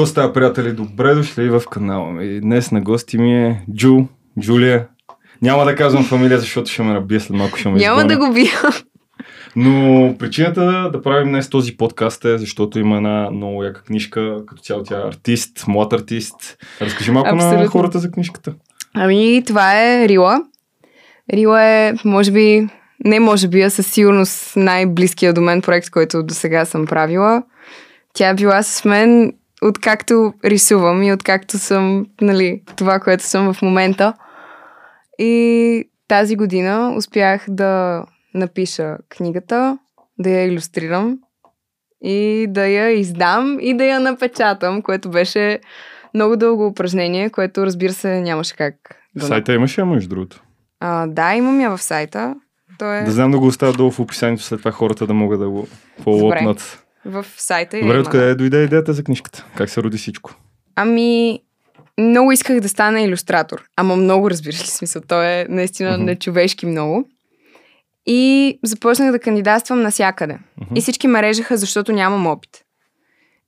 [0.00, 0.72] Какво става, приятели?
[0.72, 2.40] Добре дошли в канала ми.
[2.40, 4.04] Днес на гости ми е Джу,
[4.40, 4.86] Джулия.
[5.42, 8.32] Няма да казвам фамилия, защото ще ме набие след малко, ще ме Няма да го
[8.32, 8.60] бия.
[9.56, 14.62] Но причината да правим днес този подкаст е, защото има една много яка книжка, като
[14.62, 16.56] цяло тя е артист, млад артист.
[16.80, 17.70] Разкажи малко на Абсолютно.
[17.70, 18.54] хората за книжката.
[18.94, 20.40] Ами, това е Рила.
[21.32, 22.68] Рила е, може би,
[23.04, 27.42] не може би, а със сигурност най-близкия до мен проект, който до сега съм правила.
[28.14, 29.32] Тя е била с мен
[29.62, 34.14] откакто рисувам и откакто съм, нали, това, което съм в момента.
[35.18, 38.04] И тази година успях да
[38.34, 39.78] напиша книгата,
[40.18, 41.18] да я иллюстрирам
[42.02, 45.60] и да я издам и да я напечатам, което беше
[46.14, 48.74] много дълго упражнение, което разбира се нямаше как
[49.16, 50.42] да Сайта имаше, между другото.
[50.80, 52.34] а, да, имам я в сайта.
[52.78, 55.40] То е Да знам да го оставя долу в описанието, след това хората да могат
[55.40, 55.68] да го
[56.02, 56.84] фоллопнат.
[57.04, 57.76] В сайта.
[57.80, 59.46] Добре, има, откъде дойде идеята за книжката?
[59.56, 60.34] Как се роди всичко?
[60.76, 61.40] Ами,
[61.98, 63.64] много исках да стана иллюстратор.
[63.76, 65.02] Ама много, разбираш ли смисъл.
[65.08, 66.04] То е наистина Мгм.
[66.04, 67.08] нечовешки много.
[68.06, 70.38] И започнах да кандидатствам навсякъде.
[70.60, 70.74] Мгм.
[70.76, 72.50] И всички ме режеха, защото нямам опит.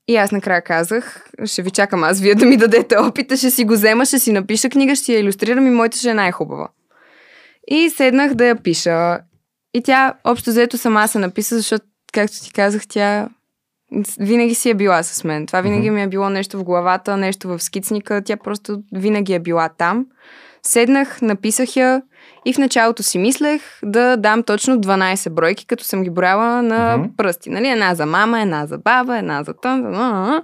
[0.09, 3.65] И аз накрая казах, ще ви чакам аз вие да ми дадете опита, ще си
[3.65, 6.69] го взема, ще си напиша книга, ще я иллюстрирам и моята ще е най-хубава.
[7.71, 9.19] И седнах да я пиша.
[9.75, 13.29] И тя, общо взето, сама се написа, защото, както ти казах, тя
[14.21, 15.47] винаги си е била с мен.
[15.47, 18.23] Това винаги ми е било нещо в главата, нещо в скицника.
[18.25, 20.07] Тя просто винаги е била там.
[20.63, 22.03] Седнах, написах я
[22.45, 26.97] и в началото си мислех да дам точно 12 бройки, като съм ги брояла на
[26.97, 27.09] Мгм.
[27.17, 27.51] пръсти.
[27.51, 27.69] Нали?
[27.69, 30.43] Една за мама, една за баба, една за тън.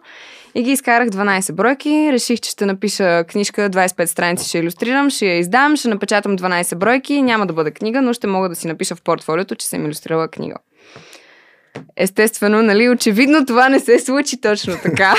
[0.55, 2.12] И ги изкарах 12 бройки.
[2.12, 6.77] Реших, че ще напиша книжка, 25 страници ще иллюстрирам, ще я издам, ще напечатам 12
[6.77, 7.23] бройки.
[7.23, 10.29] Няма да бъде книга, но ще мога да си напиша в портфолиото, че съм иллюстрирала
[10.29, 10.57] книга.
[11.97, 15.15] Естествено, нали, очевидно това не се случи точно така.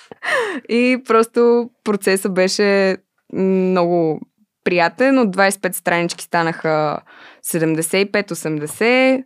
[0.68, 2.96] и просто процесът беше
[3.32, 4.20] много
[4.64, 5.18] приятен.
[5.18, 6.98] От 25 странички станаха
[7.46, 9.24] 75-80,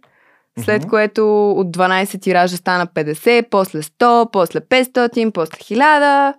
[0.61, 6.35] след което от 12 тиража стана 50, после 100, после 500, после 1000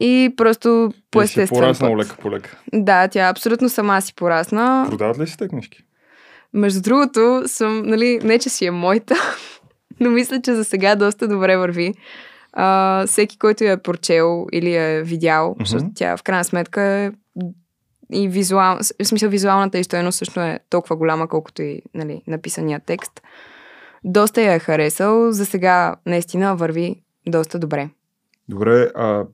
[0.00, 1.98] и просто по естествен пораснал път.
[1.98, 2.58] лека по лека.
[2.72, 4.86] Да, тя абсолютно сама си порасна.
[4.88, 5.84] Продават ли си те книжки?
[6.54, 9.14] Между другото, съм, нали, не че си е моята,
[10.00, 11.94] но мисля, че за сега доста добре върви.
[12.52, 15.64] А, всеки, който я е прочел или я е видял, Мгм.
[15.64, 17.10] защото тя в крайна сметка е
[18.12, 22.80] и визуал, в смисъл визуалната и стойност също е толкова голяма, колкото и нали, написания
[22.86, 23.22] текст.
[24.04, 25.32] Доста я е харесал.
[25.32, 27.88] За сега наистина върви доста добре.
[28.48, 29.24] Добре, а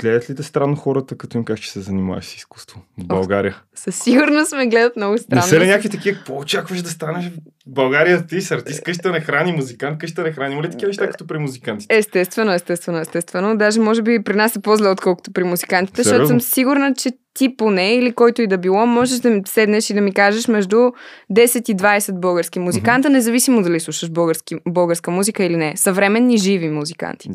[0.00, 3.62] гледат ли те странно хората, като им кажеш, че се занимаваш с изкуство в България?
[3.74, 5.42] Със сигурност ме гледат много Не странно.
[5.42, 7.32] са ли някакви такива, какво очакваш да станеш в
[7.66, 8.26] България?
[8.26, 10.54] Ти си артист, къща не храни, музикант, къща не храни.
[10.54, 11.96] Има ли такива неща, като при музикантите?
[11.96, 13.56] Естествено, естествено, естествено.
[13.56, 16.40] Даже може би при нас е по-зле, отколкото при музикантите, защото Сериозно?
[16.40, 19.94] съм сигурна, че ти поне или който и да било, можеш да ми седнеш и
[19.94, 25.44] да ми кажеш между 10 и 20 български музиканта, независимо дали слушаш български, българска музика
[25.44, 25.76] или не.
[25.76, 27.30] Съвременни живи музиканти.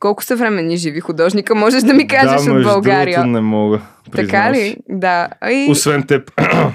[0.00, 3.16] Колко съвременни живи художника можеш да ми кажеш да, от България?
[3.16, 3.80] другото не мога.
[4.04, 4.76] Така признавам ли?
[4.88, 5.28] Да.
[5.40, 6.32] А И, Освен теб.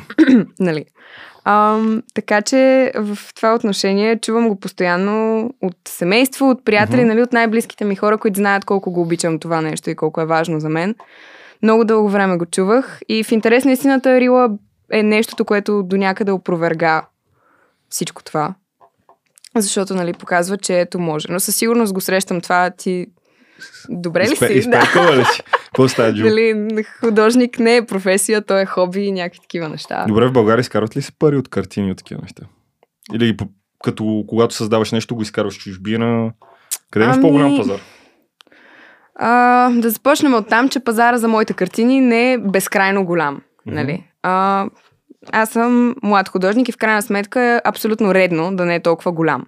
[0.59, 0.85] нали.
[1.45, 7.33] Ам, така че в това отношение чувам го постоянно от семейство, от приятели, нали, от
[7.33, 10.69] най-близките ми хора, които знаят колко го обичам това нещо и колко е важно за
[10.69, 10.95] мен.
[11.63, 14.49] Много дълго време го чувах и в интерес на истината Рила
[14.91, 17.05] е нещото, което до някъде опроверга
[17.89, 18.53] всичко това.
[19.57, 21.27] Защото, нали, показва, че ето може.
[21.29, 22.71] Но със сигурност го срещам това.
[22.77, 23.07] Ти
[23.89, 24.53] добре ли Изпе- си?
[24.53, 25.41] Изпекала ли си?
[25.65, 26.13] Какво става?
[26.13, 30.05] Дали художник не е професия, то е хоби и някакви такива неща.
[30.07, 32.43] Добре, в България изкарват ли се пари от картини от такива неща?
[33.13, 33.37] Или
[33.83, 36.31] като когато създаваш нещо, го изкарваш чужбина?
[36.91, 37.79] Къде имаш Ами, по-голям пазар?
[39.15, 43.41] А, да започнем от там, че пазара за моите картини не е безкрайно голям.
[43.65, 43.75] Мгм.
[43.75, 44.03] Нали?
[44.23, 44.65] А,
[45.31, 49.11] аз съм млад художник и в крайна сметка е абсолютно редно да не е толкова
[49.11, 49.45] голям.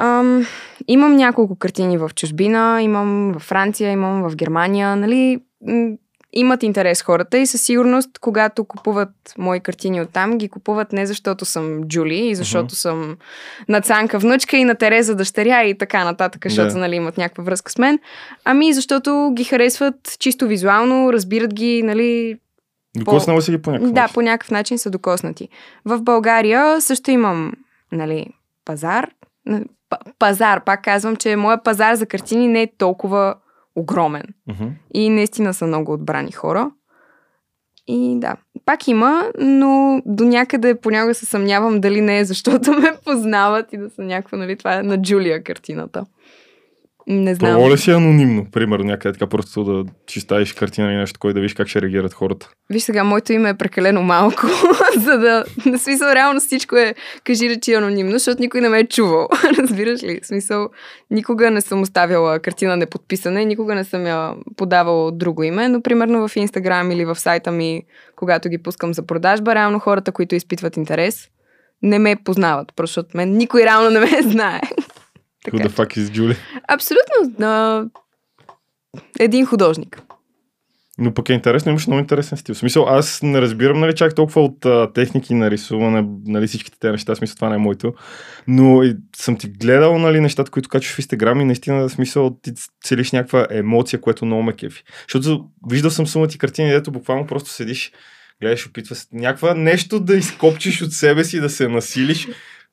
[0.00, 0.46] Ам,
[0.88, 5.38] имам няколко картини в чужбина, имам в Франция, имам в Германия, нали?
[6.32, 9.08] Имат интерес хората и със сигурност, когато купуват
[9.38, 12.74] мои картини оттам, ги купуват не защото съм Джули и защото Мгм.
[12.74, 13.16] съм
[13.68, 16.78] на Цанка внучка и на Тереза дъщеря и така нататък, защото Да.
[16.78, 17.98] нали, имат някаква връзка с мен.
[18.44, 22.38] Ами защото ги харесват чисто визуално, разбират ги, нали,
[22.96, 24.14] Докоснала си ги по някакъв да, начин?
[24.14, 25.48] по някакъв начин са докоснати.
[25.84, 27.52] В България също имам,
[27.92, 28.26] нали,
[28.64, 29.10] пазар.
[30.18, 33.34] Пазар, пак казвам, че моя пазар за картини не е толкова
[33.76, 34.22] огромен.
[34.48, 34.68] Мгм.
[34.94, 36.70] И наистина са много отбрани хора.
[37.86, 42.92] И да, пак има, но до някъде понякога се съмнявам дали не е защото ме
[43.04, 46.04] познават и да са някаква, нали, това е на Джулия картината.
[47.06, 47.50] Не знам.
[47.50, 51.34] Пробвала ли си анонимно, примерно някъде така просто да си ставиш картина или нещо, кой
[51.34, 52.50] да виж как ще реагират хората?
[52.70, 54.46] Виж сега, моето име е прекалено малко,
[54.96, 55.44] за да...
[55.66, 56.94] На смисъл, реално всичко е,
[57.24, 59.28] кажи речи анонимно, защото никой не ме е чувал.
[59.58, 60.20] Разбираш ли?
[60.22, 60.68] В смисъл,
[61.10, 65.82] никога не съм оставяла картина неподписана и никога не съм я подавала друго име, но
[65.82, 67.82] примерно в Инстаграм или в сайта ми,
[68.16, 71.28] когато ги пускам за продажба, реално хората, които изпитват интерес,
[71.82, 74.60] не ме познават, защото мен никой реално не ме знае.
[75.48, 76.36] Who the fuck is Julie?
[76.68, 77.46] Абсолютно.
[77.46, 77.84] А...
[79.18, 80.02] Един художник.
[80.98, 82.54] Но пък е интересно, имаш много интересен стил.
[82.54, 86.78] В смисъл, аз не разбирам, нали, чак толкова от а, техники на рисуване, нали, всичките
[86.78, 87.94] тези неща, смисъл, това не е моето.
[88.48, 92.52] Но и, съм ти гледал, нали, нещата, които качваш в Инстаграм и наистина, смисъл, ти
[92.84, 94.84] целиш някаква емоция, което много ме кефи.
[95.08, 97.92] Защото виждал съм сума ти картини, дето буквално просто седиш,
[98.40, 102.28] гледаш, опитва се някаква нещо да изкопчиш от себе си, да се насилиш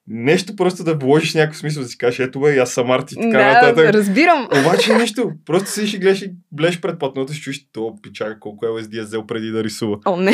[0.10, 3.16] нещо просто да вложиш някакъв смисъл, да си кажеш, ето бе, аз съм арт и
[3.16, 3.90] така да, нататък.
[3.90, 4.48] разбирам.
[4.60, 5.32] Обаче нищо.
[5.46, 9.00] Просто си ще гледаш и гледаш пред платното, си чуеш то пичага колко е LSD
[9.00, 9.98] е взел преди да рисува.
[10.06, 10.34] О, не.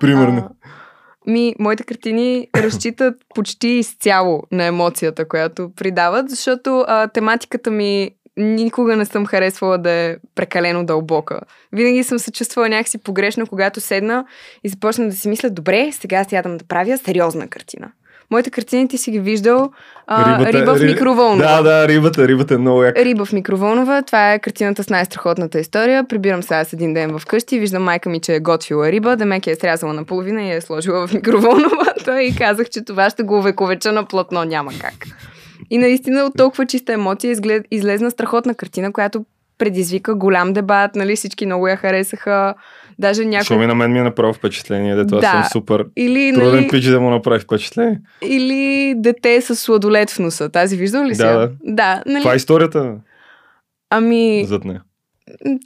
[0.00, 0.50] Примерно.
[0.64, 8.10] А, ми, моите картини разчитат почти изцяло на емоцията, която придават, защото а, тематиката ми
[8.36, 11.40] никога не съм харесвала да е прекалено дълбока.
[11.72, 14.26] Винаги съм се чувствала някакси погрешно, когато седна
[14.64, 17.92] и започна да си мисля, добре, сега сядам да правя сериозна картина.
[18.34, 19.70] Моите картини ти си ги виждал.
[20.06, 21.48] А, рибата, риба в микроволнова.
[21.48, 23.04] Да, да, рибата, рибата е много яка.
[23.04, 24.02] Риба в микроволнова.
[24.02, 26.04] Това е картината с най-страхотната история.
[26.08, 29.16] Прибирам сега с един ден вкъщи виждам майка ми, че е готвила риба.
[29.16, 33.38] Демек е срязала наполовина и е сложила в микроволновата и казах, че това ще го
[33.38, 34.44] увековеча на платно.
[34.44, 35.06] Няма как.
[35.70, 39.24] И наистина от толкова чиста емоция изглед, излезна страхотна картина, която
[39.58, 42.54] предизвика голям дебат, нали, всички много я харесаха.
[42.98, 43.44] Даже някой...
[43.44, 45.26] Шо ми на мен ми е направо впечатление, дето Да.
[45.26, 48.00] аз съм супер Или, труден нали, пич да му направи впечатление.
[48.22, 50.48] или дете с сладолет в носа.
[50.48, 51.18] Тази виждал ли си?
[51.22, 51.38] Да, я?
[51.38, 51.50] да.
[51.64, 52.22] Да, нали?
[52.22, 52.94] Това е историята
[53.90, 54.82] Ами, зад нея.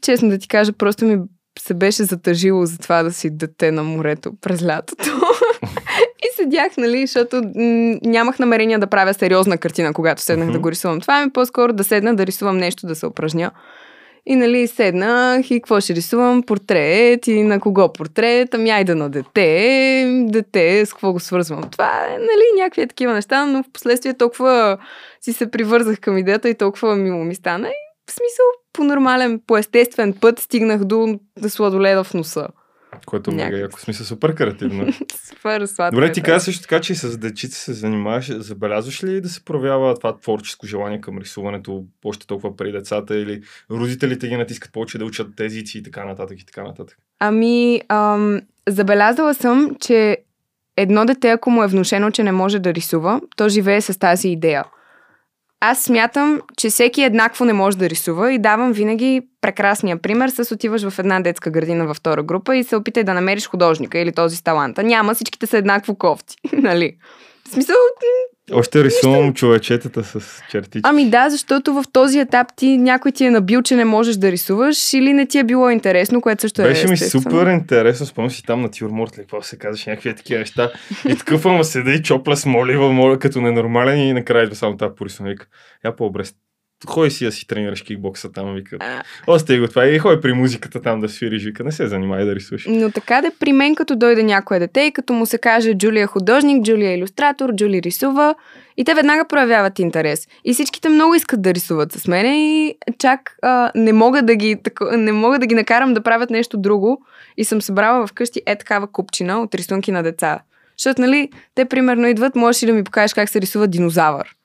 [0.03, 1.19] честно да ти кажа, просто ми
[1.59, 5.05] се беше затъжило за това да си дете на морето през лятото.
[6.19, 7.43] и седях, нали, защото
[8.03, 10.53] нямах намерение да правя сериозна картина, когато седнах Мгм.
[10.53, 11.01] да го рисувам.
[11.01, 13.51] Това ми по-скоро да седна да рисувам нещо, да се упражня.
[14.31, 16.43] И нали, седнах и какво ще рисувам?
[16.43, 18.55] Портрет и на кого портрет?
[18.55, 21.63] Ами айде на дете, дете, с какво го свързвам?
[21.71, 24.79] Това е, нали, някакви такива неща, но в последствие толкова
[25.21, 27.69] си се привързах към идеята и толкова мило ми стана.
[27.69, 27.73] И
[28.11, 32.49] в смисъл, по нормален, по естествен път стигнах до да сладоледа в носа.
[33.07, 33.81] Което е мега яко.
[33.81, 34.93] Смисъл супер креативно.
[35.29, 35.95] Супер сладко.
[35.95, 38.39] Добре, е, ти каза също така, че и с дечица се занимаваш.
[38.39, 43.43] Забелязваш ли да се проявява това творческо желание към рисуването още толкова при децата или
[43.71, 46.99] родителите ги натискат повече да учат тези езици и така нататък и така нататък?
[47.19, 50.19] Ами, ам, забелязала съм, че
[50.77, 54.29] едно дете, ако му е внушено, че не може да рисува, то живее с тази
[54.29, 54.65] идея.
[55.61, 60.55] Аз смятам, че всеки еднакво не може да рисува и давам винаги прекрасния пример с
[60.55, 64.13] отиваш в една детска градина във втора група и се опитай да намериш художника или
[64.13, 64.83] този с таланта.
[64.83, 66.97] Няма, всичките са еднакво кофти, нали?
[67.45, 67.77] В смисъл,
[68.53, 70.81] Още рисувам човечетата с чертички.
[70.85, 74.33] Ами да, защото в този етап ти някой ти е набил, че не можеш да
[74.33, 78.31] рисуваш или не ти е било интересно, което също е Беше ми супер интересно, спомням
[78.31, 80.71] си там на Тюрморт, ли, какво се казваш, някакви такива неща.
[81.09, 84.77] И такъв ама седа и чопля с молива, моля като ненормален и накрая идва само
[84.77, 85.31] тази порисувана.
[85.31, 85.47] Вика,
[85.85, 86.25] я по-добре,
[86.87, 88.79] ходи си да си тренираш кикбокса там, вика.
[89.27, 92.35] Остай го това и ходи при музиката там да свириш, вика, не се занимай да
[92.35, 92.67] рисуваш.
[92.69, 96.03] Но така да при мен, като дойде някое дете и като му се каже Джулия
[96.03, 98.35] е художник, Джулия е иллюстратор, Джули рисува
[98.77, 100.29] и те веднага проявяват интерес.
[100.45, 104.57] И всичките много искат да рисуват с мене и чак а, не, мога да ги,
[104.63, 107.05] тако, не мога да ги накарам да правят нещо друго
[107.37, 110.41] и съм събрала вкъщи е такава купчина от рисунки на деца.
[110.79, 114.38] Защото, нали, те примерно идват, можеш ли да ми покажеш как се рисува динозавър.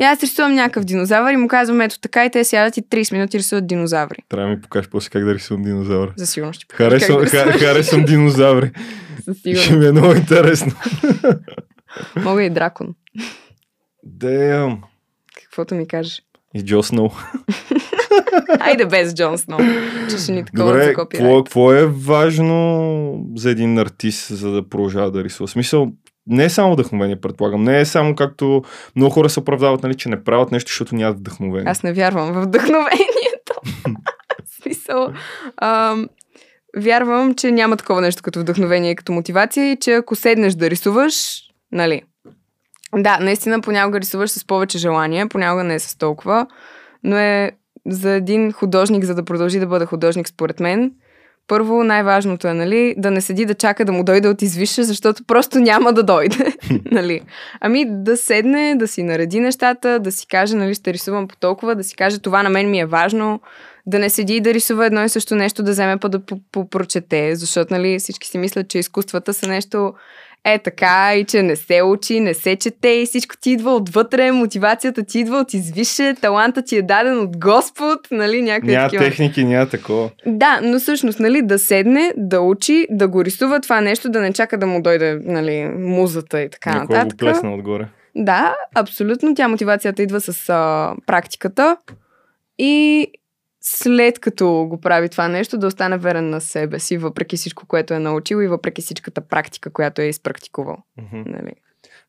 [0.00, 3.12] И аз рисувам някакъв динозавър и му казвам ето така и те сядат и 30
[3.12, 4.18] минути рисуват динозаври.
[4.28, 6.12] Трябва да ми покажеш после как да рисувам динозавър.
[6.16, 8.70] За сигурност ще покажа Харесвам, да ха, харесвам динозаври.
[9.24, 10.72] Със Ще ми е много интересно.
[12.16, 12.94] Мога и дракон.
[14.18, 14.78] Damn.
[15.44, 16.22] Каквото ми кажеш.
[16.54, 17.10] И Джо Сноу.
[18.60, 19.58] Айде без Джон Сноу.
[20.10, 21.44] Че ще ни такова Добре, какво, копирайт.
[21.44, 25.46] какво е важно за един артист, за да продължава да рисува?
[25.46, 25.92] В смисъл,
[26.26, 27.62] не е само вдъхновение, предполагам.
[27.62, 28.62] Не е само както
[28.96, 31.70] много хора се оправдават, нали, че не правят нещо, защото нямат вдъхновение.
[31.70, 33.54] Аз не вярвам в вдъхновението.
[34.62, 35.12] Смисъл.
[35.62, 36.08] Ам,
[36.76, 41.42] вярвам, че няма такова нещо като вдъхновение като мотивация и че ако седнеш да рисуваш,
[41.72, 42.02] нали.
[42.94, 46.46] Да, наистина понякога рисуваш с повече желание, понякога не е с толкова,
[47.04, 47.52] но е
[47.86, 50.92] за един художник, за да продължи да бъде художник, според мен,
[51.48, 55.24] Първо, най-важното е, нали, да не седи да чака да му дойде от извише, защото
[55.24, 56.36] просто няма да дойде.
[56.90, 57.20] нали.
[57.60, 61.74] Ами да седне, да си нареди нещата, да си каже, нали, ще рисувам по толкова,
[61.74, 63.40] да си каже, това на мен ми е важно,
[63.86, 66.20] да не седи и да рисува едно и също нещо, да вземе па да
[66.70, 69.94] прочете, защото нали, всички си мислят, че изкуствата са нещо
[70.46, 74.32] е така и че не се учи, не се чете и всичко ти идва отвътре,
[74.32, 79.04] мотивацията ти идва от извише, таланта ти е даден от Господ, нали, някакви Няма такива.
[79.04, 80.10] техники, няма такова.
[80.26, 84.32] Да, но всъщност, нали, да седне, да учи, да го рисува това нещо, да не
[84.32, 87.18] чака да му дойде, нали, музата и така Никога го нататък.
[87.18, 87.86] плесна отгоре.
[88.14, 89.34] Да, абсолютно.
[89.34, 91.76] Тя мотивацията идва с а, практиката
[92.58, 93.06] и
[93.68, 97.94] след като го прави това нещо, да остане верен на себе си, въпреки всичко, което
[97.94, 100.76] е научил и въпреки всичката практика, която е изпрактикувал.
[100.96, 101.22] Мгм.
[101.26, 101.52] Нали?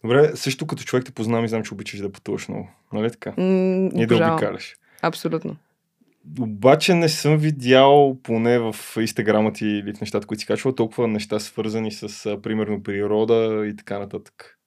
[0.03, 2.69] Добре, също като човек те познавам и знам, че обичаш да пътуваш много.
[2.93, 3.33] Нали така?
[3.37, 4.75] М, И да обикаляш.
[5.01, 5.55] Абсолютно.
[6.39, 11.07] Обаче не съм видял, поне в инстаграма ти или в нещата, които си качвал, толкова
[11.07, 14.57] неща свързани с, примерно, природа и така нататък.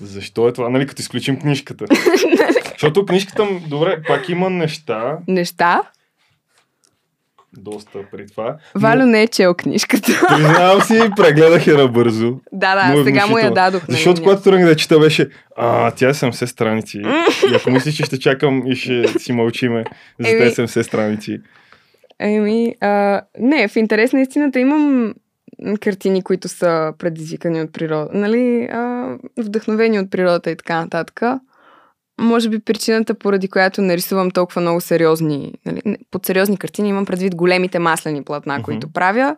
[0.00, 0.68] Защо е това?
[0.68, 1.84] Нали, като изключим книжката.
[2.82, 5.82] Защото книжката, добре, пак има неща, Неща.
[7.56, 8.56] доста при това.
[8.74, 10.12] Валю не е чел книжката.
[10.28, 12.40] Признавам си, прегледах я набързо.
[12.52, 13.82] да, да, Много сега му я дадох.
[13.88, 16.98] Защото когато тръгнах да чета беше, а, тя е 70 страници.
[17.52, 19.84] и ако мислиш, че ще чакам и ще си мълчиме
[20.20, 21.40] за Еми- тези 70 страници.
[22.18, 25.14] Еми, а, не, в интерес на истината имам
[25.80, 29.08] картини, които са предизвикани от природа, нали, а,
[29.38, 31.20] вдъхновени от природата и така нататък.
[32.22, 37.06] Може би причината, поради която не рисувам толкова много сериозни, нали, под сериозни картини имам
[37.06, 38.62] предвид големите маслени платна, Мгм.
[38.62, 39.36] които правя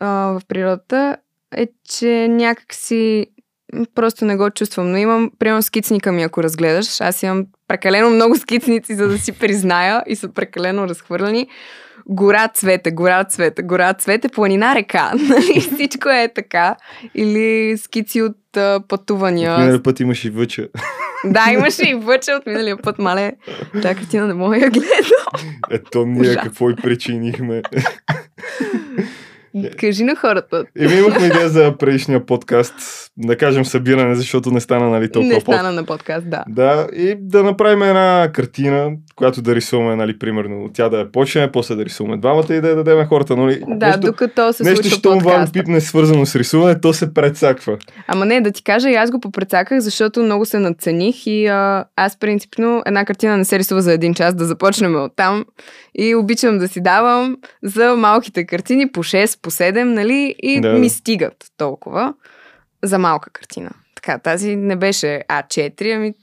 [0.00, 1.16] а, в природата,
[1.56, 3.26] е, че някак си
[3.72, 4.90] м, просто не го чувствам.
[4.90, 7.00] Но имам, примерно, скицника ми, ако разгледаш.
[7.00, 11.48] Аз имам прекалено много скицници, за да си призная и са прекалено разхвърлени.
[12.06, 15.12] Гора цвете, гора цвете, гора цвете, планина река.
[15.28, 15.60] Нали?
[15.60, 16.76] Всичко е така.
[17.14, 19.58] Или скици от а, пътувания.
[19.58, 20.68] Миналия път имаш и въча.
[21.24, 23.32] Да, имаше и въча от миналия път, мале.
[23.82, 25.50] Тя картина не мога да я гледам.
[25.70, 27.62] Ето ние какво и причинихме.
[29.78, 30.64] Кажи на хората.
[30.80, 32.74] И ми имахме идея за предишния подкаст,
[33.16, 36.44] да кажем събиране, защото не стана нали, толкова Не под- стана на подкаст, да.
[36.48, 41.52] Да, и да направим една картина, която да рисуваме, нали, примерно, тя да я почне,
[41.52, 43.62] после да рисуваме двамата и да я дадем хората, нали?
[43.68, 45.52] Да, нещо, докато се нещо, случва що Валю подкаст.
[45.52, 47.78] Пип не е свързано с рисуване, то се прецаква.
[48.06, 51.84] Ама не, да ти кажа, и аз го попрецаках, защото много се надцених и а,
[51.96, 55.44] аз принципно една картина не се рисува за един час, да започнем от там.
[55.94, 60.34] И обичам да си давам за малките картини по 6, по 7, нали?
[60.38, 62.14] И Да, ми стигат толкова
[62.82, 63.70] за малка картина.
[63.94, 66.14] Така, тази не беше А4, ами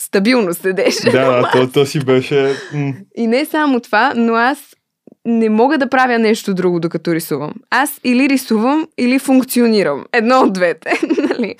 [0.00, 1.10] стабилно седеше.
[1.10, 2.54] Да, то, то си беше...
[3.16, 4.74] И не само това, но аз
[5.24, 7.54] не мога да правя нещо друго, докато рисувам.
[7.70, 10.04] Аз или рисувам, или функционирам.
[10.12, 10.90] Едно от двете.
[11.38, 11.54] нали?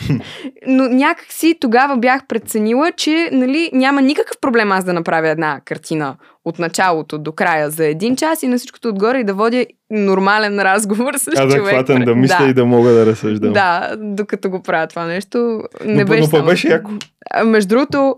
[0.66, 5.61] Но някак си тогава бях преценила, че нали, няма никакъв проблем аз да направя една
[5.64, 9.66] картина от началото до края за един час и на всичкото отгоре и да водя
[9.90, 11.50] нормален разговор с човек.
[11.50, 12.50] адекватен да мисля да.
[12.50, 13.52] и да мога да разсъждам.
[13.52, 15.62] Да, докато го правя това нещо.
[15.85, 16.90] Не но, беше но само- беше яко.
[17.45, 18.16] Между другото,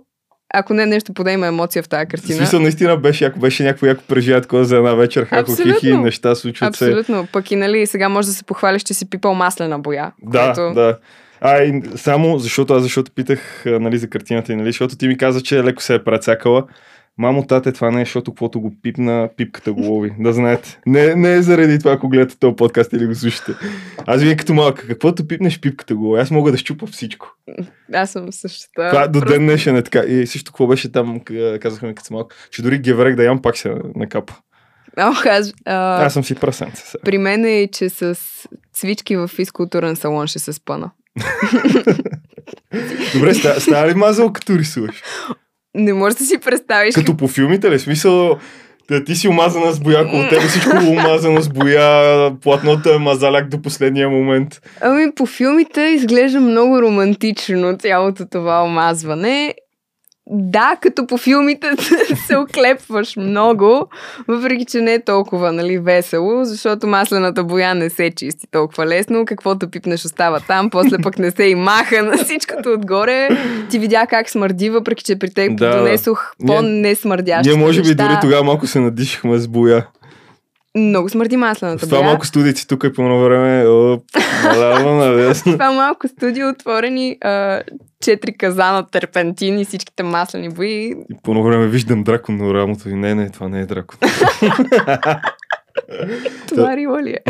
[0.55, 2.37] ако не нещо подема емоция в тази картина.
[2.37, 6.03] смисъл, наистина беше яко, беше някакво яко преживя такова за една вечер, хако хихи, Абсолютно.
[6.03, 6.85] неща случват се.
[6.85, 7.29] Абсолютно.
[7.33, 10.13] Пък и нали, сега може да се похвалиш, че си пипал маслена боя.
[10.23, 10.75] Да, което...
[10.75, 10.99] да.
[11.41, 15.19] А, и само защото аз защото питах нали, за картината и нали, защото ти ми
[15.19, 16.65] каза, че леко се е прецакала.
[17.19, 20.13] Мамо, тате, това не е, защото каквото го пипна, пипката го лови.
[20.19, 20.79] Да знаете.
[20.87, 23.53] Не, не е заради това, ако гледате този подкаст или го слушате.
[24.07, 26.21] Аз вие като малка, каквото пипнеш, пипката го лови.
[26.21, 27.29] Аз мога да щупа всичко.
[27.93, 28.89] Аз съм същата.
[28.91, 30.01] Това до ден днешен е така.
[30.01, 31.21] И също какво беше там,
[31.61, 34.35] казахме като малко, че дори геврек да ям, пак се накапа.
[35.01, 37.03] Ох, аз, а, Аз съм си прасенце сега.
[37.05, 38.19] При мен е, че с
[38.75, 40.91] цвички в физкултурен салон ще се спъна.
[43.15, 45.03] Добре, ста- става ли мазал като рисуваш?
[45.77, 46.95] Не можеш да си представиш.
[46.95, 47.79] Като по филмите ли?
[47.79, 48.39] Смисъл,
[48.91, 52.99] да, ти си омазана с боя, около тебе всичко е омазано с боя, платното е
[52.99, 54.61] мазаляк до последния момент.
[54.81, 59.55] Ами по филмите изглежда много романтично цялото това омазване.
[60.31, 61.67] Да, като по филмите
[62.27, 63.87] се оклепваш много,
[64.29, 69.25] въпреки че не е толкова нали, весело, защото маслената боя не се чисти толкова лесно,
[69.25, 73.29] каквото пипнеш остава там, после пък не се и маха на всичкото отгоре.
[73.71, 75.77] Ти видя как смърди, въпреки че при теб Да.
[75.79, 78.09] донесох по-несмърдящи Ние може би неща.
[78.09, 79.87] дори тогава малко се надишахме с боя.
[80.77, 82.09] Много смърди маслената това боя.
[82.09, 83.65] малко студици тук и по едно време.
[85.45, 87.63] Това малко студио отворени а,
[88.01, 90.87] четири казана терпентин и всичките маслени бои.
[90.87, 93.99] И по едно време виждам дракон на рамото и не, не, това не е дракон.
[96.49, 97.21] Това рила ли е?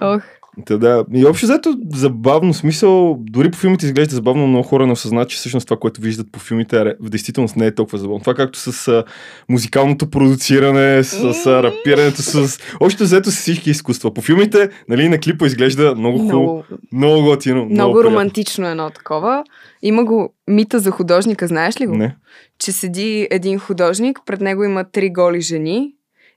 [0.00, 0.22] Ох.
[0.66, 1.04] Та да.
[1.14, 5.36] И общо взето забавно смисъл, дори по филмите изглежда забавно, много хора не осъзнат, че
[5.36, 8.20] всъщност това, което виждат по филмите е в действителност не е толкова забавно.
[8.20, 9.04] Това както с а,
[9.48, 12.58] музикалното продуциране, с, с а, рапирането, с...
[12.80, 14.14] Общо взето с всички изкуства.
[14.14, 17.56] По филмите, нали, на клипа изглежда много хубаво, Много, готино.
[17.56, 18.10] Много, много приятно.
[18.10, 19.44] романтично едно такова.
[19.82, 21.96] Има го мита за художника, знаеш ли го?
[21.96, 22.16] Не.
[22.58, 25.92] че седи един художник, пред него има три голи жени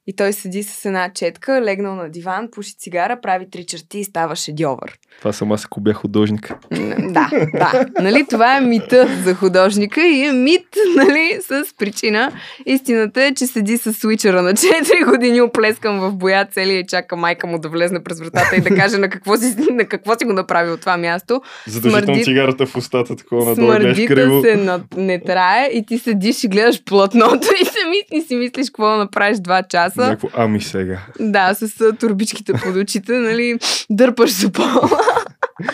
[0.08, 4.04] и той седи с една четка, легнал на диван, пуши цигара, прави три черти и
[4.04, 4.98] става шедьовър.
[5.20, 6.54] Това съм аз, ако бях художник.
[7.00, 7.86] Да, да.
[8.00, 12.32] Нали, това е мита за художника и е мит, нали, с причина.
[12.66, 17.16] Истината е, че седи с свичера на 4 години, оплескан в боя целия и чака
[17.16, 20.26] майка му да влезне през вратата и да каже на какво си, на какво си
[20.26, 21.42] го направил това място.
[21.68, 24.42] Задължително Смърди- цигарата в устата, такова надолу гледаш Смърдита криво.
[24.42, 28.68] се на, не трае и ти седиш и гледаш платното и, сами, и си мислиш
[28.68, 29.93] какво да направиш два часа.
[29.98, 31.00] Някакво, ами сега.
[31.20, 33.60] Да, с турбичките под очите, нали,
[33.90, 34.90] дърпаш се пола.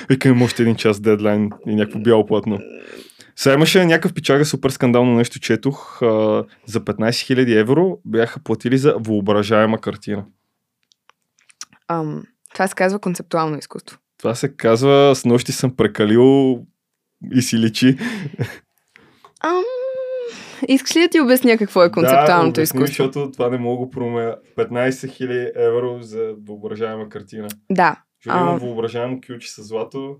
[0.09, 2.59] Викаме още един час дедлайн и някакво бяло платно.
[3.35, 6.01] Сега имаше някакъв пичага супер скандално нещо, четох.
[6.01, 10.25] А, за 15 000 евро бяха платили за въображаема картина.
[11.87, 12.23] Ам,
[12.53, 13.97] това се казва концептуално изкуство.
[14.17, 16.59] Това се казва, с нощи съм прекалил
[17.33, 17.97] и си личи.
[19.43, 19.63] Ам,
[20.67, 22.85] искаш ли да ти обясня какво е концептуалното да, обясни, изкуство?
[22.85, 24.35] защото това не мога да го промея.
[24.57, 27.47] 15 000 евро за въображаема картина.
[27.71, 27.95] Да.
[28.25, 28.57] Имам А.
[28.57, 30.15] въображаемо ключи с злато.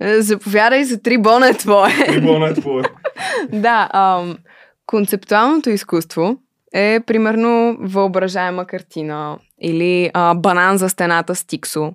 [0.00, 1.90] Е, Заповядай за три бона е твое.
[2.06, 2.82] Трибона е твое.
[3.52, 4.38] да, ам,
[4.86, 6.36] концептуалното изкуство
[6.74, 11.92] е примерно въображаема картина или а, банан за стената с тиксо.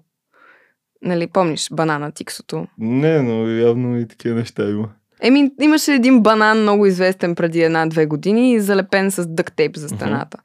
[1.02, 2.68] Нали, помниш банана тиксото?
[2.78, 4.90] Не, но явно и такива неща има.
[5.22, 10.38] Еми, имаше един банан много известен преди една-две години, залепен с дъктейп за стената.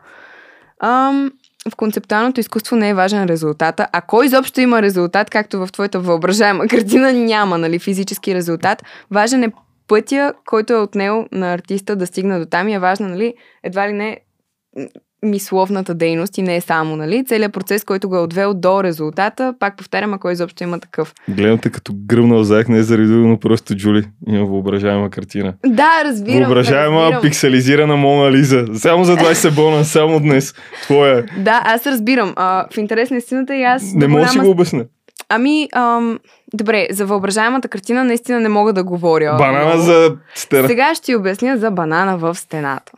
[0.81, 1.33] Ам,
[1.71, 3.87] в концептуалното изкуство не е важен резултата.
[3.93, 8.83] Ако изобщо има резултат, както в твоята въображаема картина, няма нали, физически резултат.
[9.11, 9.53] Важен е
[9.89, 13.89] пътя, който е отнел на артиста да стигне до там и е важна, нали, едва
[13.89, 14.21] ли не
[15.23, 19.55] мисловната дейност и не е само, нали, целият процес, който го е отвел до резултата,
[19.59, 21.15] пак повтарям, ако изобщо има такъв.
[21.29, 24.05] Гледам те като гръмнал заек, не е заради но просто Джули.
[24.29, 25.55] Има въображаема картина.
[25.67, 26.41] Да, разбирам.
[26.41, 27.23] Въображаема разбирам.
[27.23, 28.67] пикселизирана Мона Лиза.
[28.75, 30.55] Само за 20 бона, само днес.
[30.83, 31.25] Твоя.
[31.39, 32.33] Да, аз разбирам.
[32.37, 33.95] А, в интерес на истината и аз.
[33.95, 34.85] Не мога да си го обясня.
[35.29, 36.19] Ами, ам,
[36.55, 39.37] добре, за въображаемата картина наистина не мога да говоря.
[39.39, 40.69] Банана но за стена.
[40.69, 42.93] Сега ще ти обясня за банана в стената.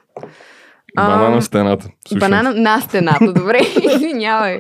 [0.97, 1.89] Банана в стената.
[2.09, 2.19] Слушам.
[2.19, 3.61] Банана на стената, добре,
[3.95, 4.59] извинявай.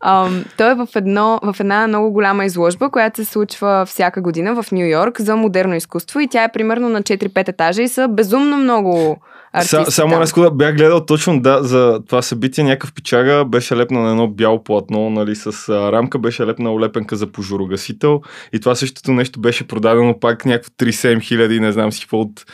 [0.00, 4.62] Ам, той е в, едно, в една много голяма изложба, която се случва всяка година
[4.62, 8.08] в Нью Йорк за модерно изкуство и тя е примерно на 4-5 етажа и са
[8.08, 9.16] безумно много
[9.52, 9.84] артисти.
[9.84, 12.64] Са, само секунда, бях гледал точно да, за това събитие.
[12.64, 17.16] Някакъв пичага беше лепнал на едно бяло платно, нали, с а, рамка, беше лепнал лепенка
[17.16, 18.20] за пожарогасител.
[18.52, 22.44] И това същото нещо беше продадено пак някакво 3-7 хиляди, не знам си какво от...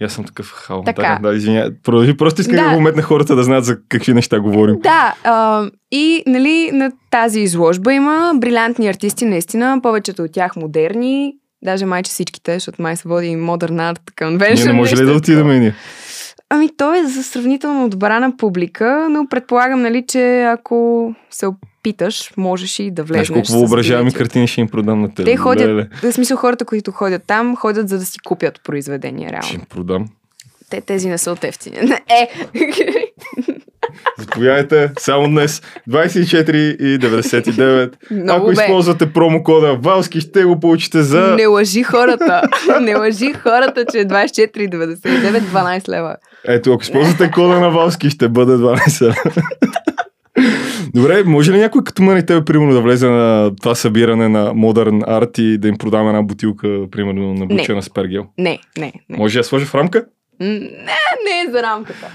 [0.00, 0.82] И аз съм такъв хал.
[0.86, 1.18] Така.
[1.22, 1.70] Да, да, извиня.
[1.84, 2.74] Продължи, просто искам да, Да.
[2.74, 4.76] го метна хората да знаят за какви неща говорим.
[4.80, 11.32] Да, а, и нали, на тази изложба има брилянтни артисти, наистина, повечето от тях модерни,
[11.62, 14.54] даже майче всичките, защото май се води Modern Art Convention.
[14.54, 15.74] Ние не може ли да отидем и ние?
[16.50, 22.78] Ами той е за сравнително добра публика, но предполагам, нали, че ако се опиташ, можеш
[22.78, 23.26] и да влезеш.
[23.26, 23.62] Знаеш колко
[24.02, 24.18] билети.
[24.18, 25.26] картини ще им продам на теб.
[25.26, 29.32] Те ходят, в смисъл хората, които ходят там, ходят за да си купят произведения, Ще
[29.32, 29.54] реално.
[29.54, 30.06] им продам.
[30.70, 31.76] Те, тези не са от ефтини.
[32.08, 32.28] Е!
[34.18, 37.92] Заповядайте, само днес 24 и 99.
[38.10, 38.52] Много Ако бе.
[38.62, 41.34] използвате промокода Валски, ще го получите за...
[41.36, 42.42] Не лъжи хората.
[42.80, 46.16] Не лъжи хората, че е 24,99 12 лева.
[46.44, 49.34] Ето, ако използвате кода на Валски, ще бъде 12.
[50.94, 54.54] Добре, може ли някой като мен и тебе, примерно, да влезе на това събиране на
[54.54, 58.26] Modern Art и да им продаме една бутилка, примерно, набучена с пергел?
[58.38, 59.18] Не, не, не.
[59.18, 60.04] Може да я сложа в рамка?
[60.40, 60.48] Не,
[61.24, 62.06] не е за рамката.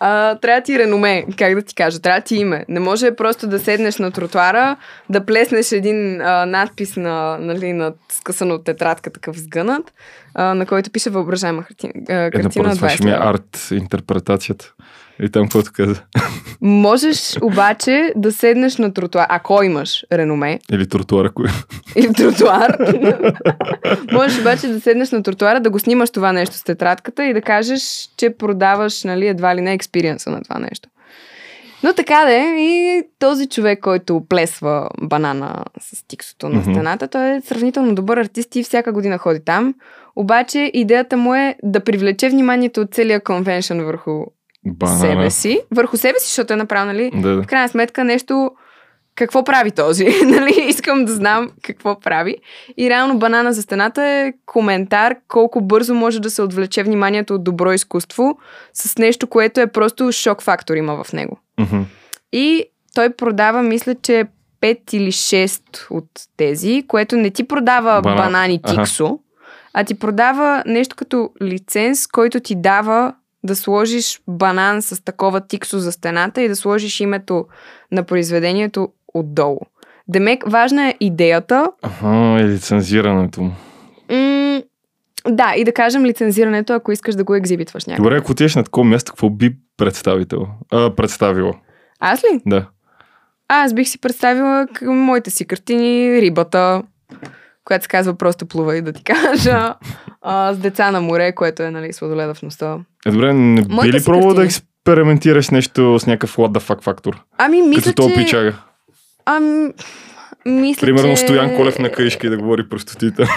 [0.00, 2.64] А, трябва ти реноме, как да ти кажа, трябва ти име.
[2.68, 4.76] Не може просто да седнеш на тротуара,
[5.08, 9.92] да плеснеш един а, надпис на, нали, на скъсан от тетрадка, такъв сгънат,
[10.34, 13.18] а, на който пише въображаема картина, Е, картина ми е 20 лева.
[13.20, 14.72] арт интерпретацията.
[15.22, 16.02] И там каквото каза.
[16.60, 21.46] Можеш обаче да седнеш на тротуар, ако имаш реноме, Или тротуара, кой.
[21.96, 22.76] или тротуар.
[24.12, 27.42] Можеш обаче да седнеш на тротуара, да го снимаш това нещо с тетрадката и да
[27.42, 30.88] кажеш, че продаваш, нали, едва ли не експириенса на това нещо.
[31.82, 37.36] Но така да е, и този човек, който плесва банана с тиксото на стената, той
[37.36, 39.74] е сравнително добър артист и всяка година ходи там.
[40.16, 44.24] Обаче идеята му е да привлече вниманието от целия конвеншън върху
[44.66, 44.98] Банана.
[45.00, 47.42] себе си, върху себе си, защото е направил, нали, Да, да.
[47.42, 48.50] в крайна сметка нещо,
[49.14, 52.36] какво прави този, нали, искам да знам какво прави.
[52.76, 57.44] И реално банана за стената е коментар колко бързо може да се отвлече вниманието от
[57.44, 58.38] добро изкуство
[58.74, 61.38] с нещо, което е просто шок фактор има в него.
[61.60, 61.80] Мгм.
[62.32, 64.24] И той продава, мисля, че
[64.60, 69.18] 5 или 6 от тези, което не ти продава Бана- банани тиксо,
[69.74, 73.14] а ти продава нещо като лиценз, който ти дава
[73.44, 77.46] да сложиш банан с такова тиксо за стената и да сложиш името
[77.92, 79.60] на произведението отдолу.
[80.08, 81.70] Демек, важна е идеята.
[81.82, 83.52] Аха, и лицензирането му.
[84.10, 84.62] М-
[85.28, 88.02] да, и да кажем лицензирането, ако искаш да го екзибитваш някъде.
[88.02, 90.46] Добре, ако отидеш на такова място, какво би представител?
[90.72, 91.54] А, представила?
[92.00, 92.40] Аз ли?
[92.46, 92.66] Да.
[93.48, 96.82] Аз бих си представила моите си картини рибата,
[97.64, 99.74] която се казва просто плува и да ти кажа,
[100.22, 101.90] а, с деца на море, което е нали,
[102.42, 102.78] носа.
[103.06, 106.60] Е, добре, не би Моите ли си пробвал да експериментираш нещо с някакъв what the
[106.60, 107.22] fuck фактор?
[107.38, 108.14] Ами, мисля, Като то че...
[108.14, 108.54] пичага.
[109.26, 109.72] Ам,
[110.46, 111.16] мисля, Примерно че...
[111.16, 113.28] Стоян Колев на каишка и да говори простотита.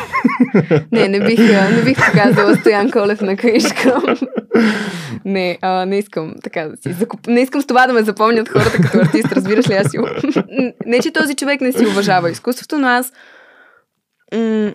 [0.91, 1.39] Не, не бих,
[1.75, 4.01] не бих показала Стоян Колев на каишка.
[5.25, 7.27] не, а, не искам така да си закуп...
[7.27, 9.73] Не искам с това да ме запомнят хората като артист, разбираш ли?
[9.73, 9.97] Аз си...
[10.86, 13.12] не, че този човек не си уважава изкуството, но аз
[14.34, 14.74] м-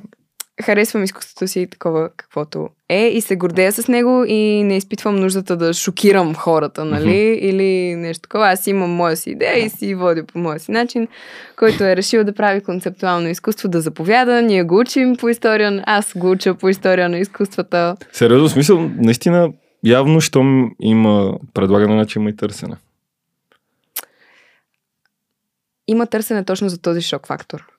[0.64, 5.56] харесвам изкуството си такова каквото е и се гордея с него и не изпитвам нуждата
[5.56, 7.38] да шокирам хората, нали?
[7.42, 8.48] Или нещо такова.
[8.48, 11.08] Аз имам моя си идея и си водя по моя си начин,
[11.56, 14.42] който е решил да прави концептуално изкуство, да заповяда.
[14.42, 17.96] Ние го учим по история, аз го уча по история на изкуствата.
[18.12, 19.52] Сериозно, смисъл, наистина,
[19.84, 22.76] явно, щом има предлагане, значи има и търсене.
[25.88, 27.77] Има търсене точно за този шок фактор.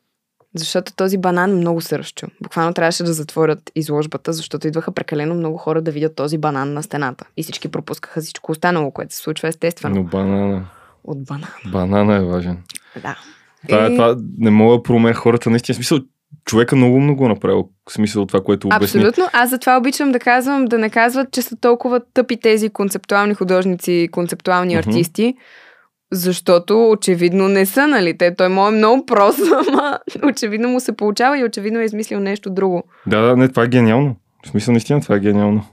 [0.60, 2.28] Защото този банан много се разчу.
[2.43, 6.84] Буквално трябваше да затворят изложбата, защото идваха прекалено много хора да видят този банан на
[6.84, 7.26] стената.
[7.38, 9.95] И всички пропускаха всичко останало, което се случва естествено.
[9.95, 10.65] Но банана.
[11.04, 11.50] От банан.
[11.72, 12.58] Банана е важен.
[13.02, 13.17] Да.
[13.67, 15.76] Това, И- е, това не мога да променя хората, наистина.
[15.76, 16.00] Смисъл,
[16.45, 17.69] човека много много направил.
[17.89, 19.02] В смисъл това, което обясни.
[19.02, 19.28] Абсолютно.
[19.34, 24.10] Аз затова обичам да казвам, да не казват, че са толкова тъпи тези концептуални художници,
[24.12, 25.36] концептуални артисти,
[26.12, 28.17] защото очевидно не са, нали?
[28.17, 32.19] Те, той му е много прост, ама очевидно му се получава и очевидно е измислил
[32.19, 32.84] нещо друго.
[33.08, 34.15] Да, да, не, това е гениално.
[34.45, 35.65] В смисъл, наистина, това е гениално.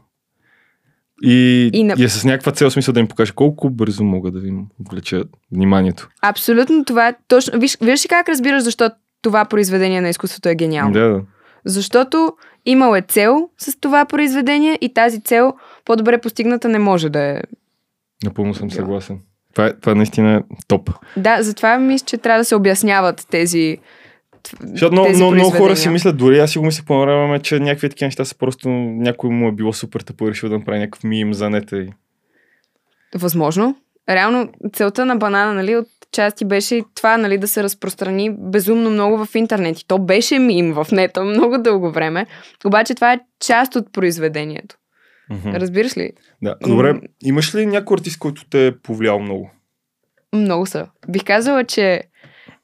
[1.22, 4.30] И, И на- и е с някаква цел, смисъл да им покаже колко бързо мога
[4.30, 6.08] да им влеча вниманието.
[6.22, 7.60] Абсолютно това е точно.
[7.60, 8.90] Виж, виж ли как разбираш защо
[9.22, 10.92] това произведение на изкуството е гениално?
[10.92, 11.20] Да, да.
[11.64, 12.32] Защото
[12.66, 15.52] имал е цел с това произведение и тази цел
[15.84, 17.40] по-добре постигната не може да е.
[18.24, 19.18] Напълно съм съгласен.
[19.56, 20.90] Това, е, това наистина е топ.
[21.16, 23.78] Да, затова мисля, че трябва да се обясняват тези.
[24.60, 27.60] Защото много, много, много хора си мислят, дори аз си го мислех по време, че
[27.60, 30.78] някакви такива неща са просто някой му е било супер тъпо и решил да направи
[30.78, 31.76] някакъв мим за нета.
[31.76, 31.88] И...
[33.14, 33.76] Възможно.
[34.08, 38.90] Реално целта на банана, нали, от части беше и това, нали, да се разпространи безумно
[38.90, 39.80] много в интернет.
[39.80, 42.26] И то беше мим в нета много дълго време.
[42.64, 44.76] Обаче това е част от произведението.
[45.30, 45.48] Мгм.
[45.50, 46.10] Разбираш ли?
[46.42, 46.54] Да.
[46.62, 49.50] Добре, имаш ли някой артист, който те е повлиял много?
[50.34, 50.86] Много са.
[51.08, 52.02] Бих казала, че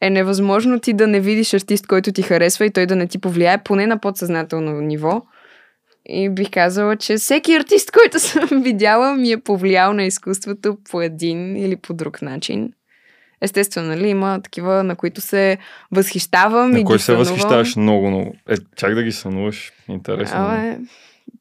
[0.00, 3.18] е невъзможно ти да не видиш артист, който ти харесва и той да не ти
[3.18, 5.22] повлияе, поне на подсъзнателно ниво.
[6.06, 11.02] И бих казала, че всеки артист, който съм видяла, ми е повлиял на изкуството по
[11.02, 12.72] един или по друг начин.
[13.40, 15.58] Естествено, нали, има такива, на които се
[15.90, 17.24] възхищавам и На ги кой се сънувам.
[17.24, 18.34] възхищаваш много, много?
[18.48, 19.72] Е, чак да ги сънуваш.
[19.88, 20.38] Интересно.
[20.38, 20.78] Абе,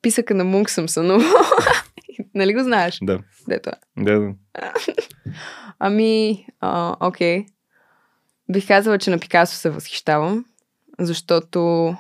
[0.02, 1.46] писъка на Мунк съм сънувала.
[2.36, 3.00] нали го знаеш?
[3.02, 4.04] Да, Дето е.
[4.04, 4.34] да, да.
[5.80, 7.46] Ами, а, окей.
[8.52, 10.46] Бих казала, че на Пикасо се възхищавам,
[11.00, 11.96] защото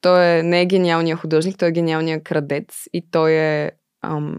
[0.00, 3.70] той е, не е гениалният художник, той е гениалният крадец и той е
[4.02, 4.36] ам,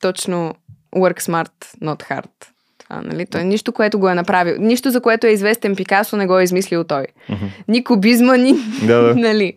[0.00, 0.54] точно
[0.96, 1.52] work smart,
[1.82, 2.30] not hard.
[2.78, 3.26] Това, нали?
[3.26, 4.56] Той нищо, което го е направил.
[4.58, 7.06] Нищо, за което е известен Пикасо, не го е измислил той.
[7.28, 7.44] Мгм.
[7.68, 8.54] Ни кубизма, ни...
[8.86, 9.14] Да, да.
[9.16, 9.56] нали?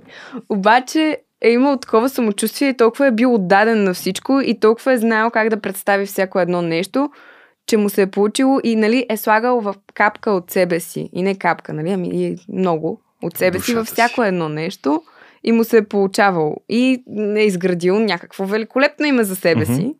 [0.50, 4.97] Обаче е имал такова самочувствие и толкова е бил отдаден на всичко и толкова е
[4.97, 7.10] знаел как да представи всяко едно нещо,
[7.67, 11.10] че му се е получило и нали, е слагал в капка от себе си.
[11.13, 15.04] И не капка, нали, ами много от себе си във Душата всяко едно нещо
[15.43, 16.56] и му се е получавал.
[16.69, 17.04] И
[17.38, 19.76] е изградил някакво великолепно име за себе Мгм.
[19.76, 19.95] си,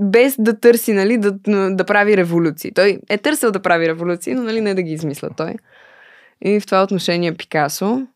[0.00, 1.32] без да търси, нали, да,
[1.70, 2.72] да прави революции.
[2.72, 5.54] Той е търсил да прави революции, но нали, не да ги измисля той.
[6.44, 8.06] И в това отношение Пикасо,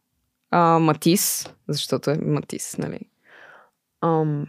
[0.51, 2.99] а, Матис, защото е Матис, нали.
[4.03, 4.47] Ам,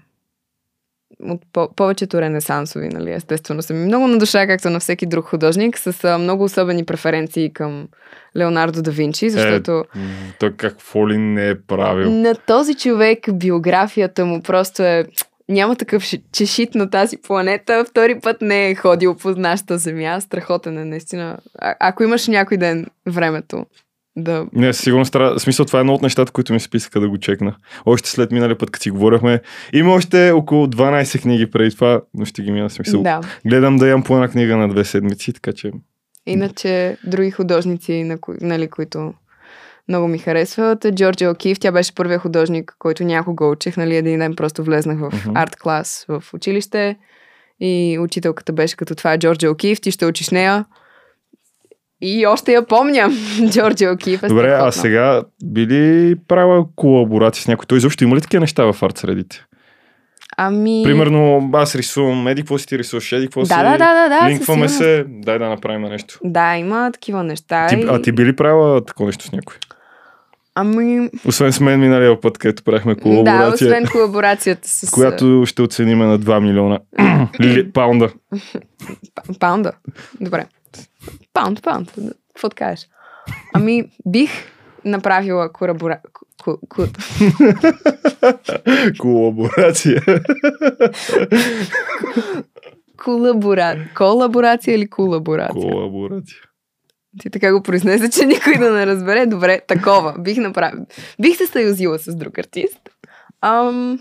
[1.21, 5.25] от по- повечето ренесансови, нали, естествено са ми много на душа, както на всеки друг
[5.25, 7.87] художник, с а, много особени преференции към
[8.37, 9.99] Леонардо да Винчи, защото Е,
[10.39, 12.11] той какво ли не е правил?
[12.11, 15.05] на този човек биографията му просто е
[15.49, 17.85] няма такъв ши- чешит на тази планета.
[17.85, 20.21] Втори път не е ходил по нашата земя.
[20.21, 21.37] Страхотен е, наистина.
[21.59, 23.65] А- ако имаш някой ден времето
[24.15, 24.45] да...
[24.53, 24.71] Не,
[25.11, 25.39] трябва.
[25.39, 27.55] В смисъл, това е едно от нещата, които ми се писаха да го чекна.
[27.85, 29.41] Още след миналия път, като си говорихме.
[29.73, 33.03] Има още около 12 книги преди това, но ще ги мина смисъл.
[33.03, 33.21] Да.
[33.45, 35.71] Гледам да ям по една книга на две седмици, така че.
[36.25, 39.13] Иначе други художници, на кои, нали, които
[39.87, 40.85] много ми харесват.
[40.95, 43.77] Джорджи Окив, тя беше първия художник, който някога учих.
[43.77, 46.97] Нали, един ден просто влезнах в арт клас в училище
[47.59, 50.65] и учителката беше като това е Джорджи Окив, ти ще учиш нея.
[52.01, 53.11] И още я помня,
[53.49, 54.23] Джорджи Окив.
[54.23, 57.65] Е Добре, а сега би ли правила колаборации с някой?
[57.65, 59.45] Той изобщо има ли такива неща в арт средите?
[60.37, 60.81] Ами...
[60.83, 63.55] Примерно, аз рисувам, еди какво си ти рисуваш, еди какво Да, си.
[63.55, 66.19] да, да, да, да, Линкваме се, дай да направим нещо.
[66.23, 67.67] Да, има такива неща.
[67.67, 67.85] Ти, и...
[67.89, 69.55] а ти би ли правила такова нещо с някой?
[70.55, 74.91] Ами, Освен с мен миналия път, където правихме да, колаборация, освен колаборацията с...
[74.93, 76.79] която ще оцениме на 2 милиона
[77.41, 78.09] Ли, паунда.
[79.39, 79.71] Паунда.
[80.21, 80.45] Добре.
[81.33, 81.91] Паунд, паунд.
[82.27, 82.87] Какво да кажеш?
[83.53, 84.31] Ами, бих
[84.85, 85.49] направила
[86.43, 86.87] ку- ку-
[88.99, 90.01] Колаборация.
[93.03, 93.89] Колабора...
[93.97, 95.71] Колаборация или колаборация?
[95.71, 96.37] Колаборация.
[97.19, 99.25] Ти така го произнесе, че никой да не разбере.
[99.25, 100.15] Добре, такова.
[100.19, 100.85] Бих направила.
[101.21, 102.79] Бих се съюзила с друг артист.
[103.41, 103.99] Ам,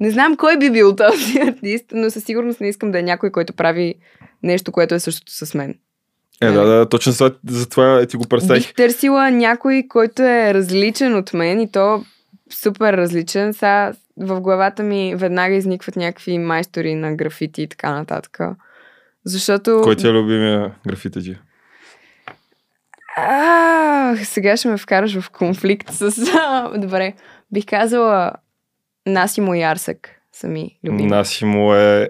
[0.00, 3.30] не знам кой би бил този артист, но със сигурност не искам да е някой,
[3.30, 3.94] който прави
[4.42, 5.74] нещо, което е същото с мен.
[6.40, 8.62] Е, да, да, точно за, за това ти го представих.
[8.62, 12.04] Бих търсила някой, който е различен от мен и то
[12.50, 13.52] супер различен.
[13.52, 18.38] Сега в главата ми веднага изникват някакви майстори на графити и така нататък.
[19.24, 19.80] Защото...
[19.84, 21.38] Кой ти е любимия графитаджи?
[23.16, 26.10] А, сега ще ме вкараш в конфликт с...
[26.78, 27.14] Добре,
[27.52, 28.32] бих казала
[29.06, 31.08] Насимо и Арсък са ми любими.
[31.08, 32.08] Насимо е...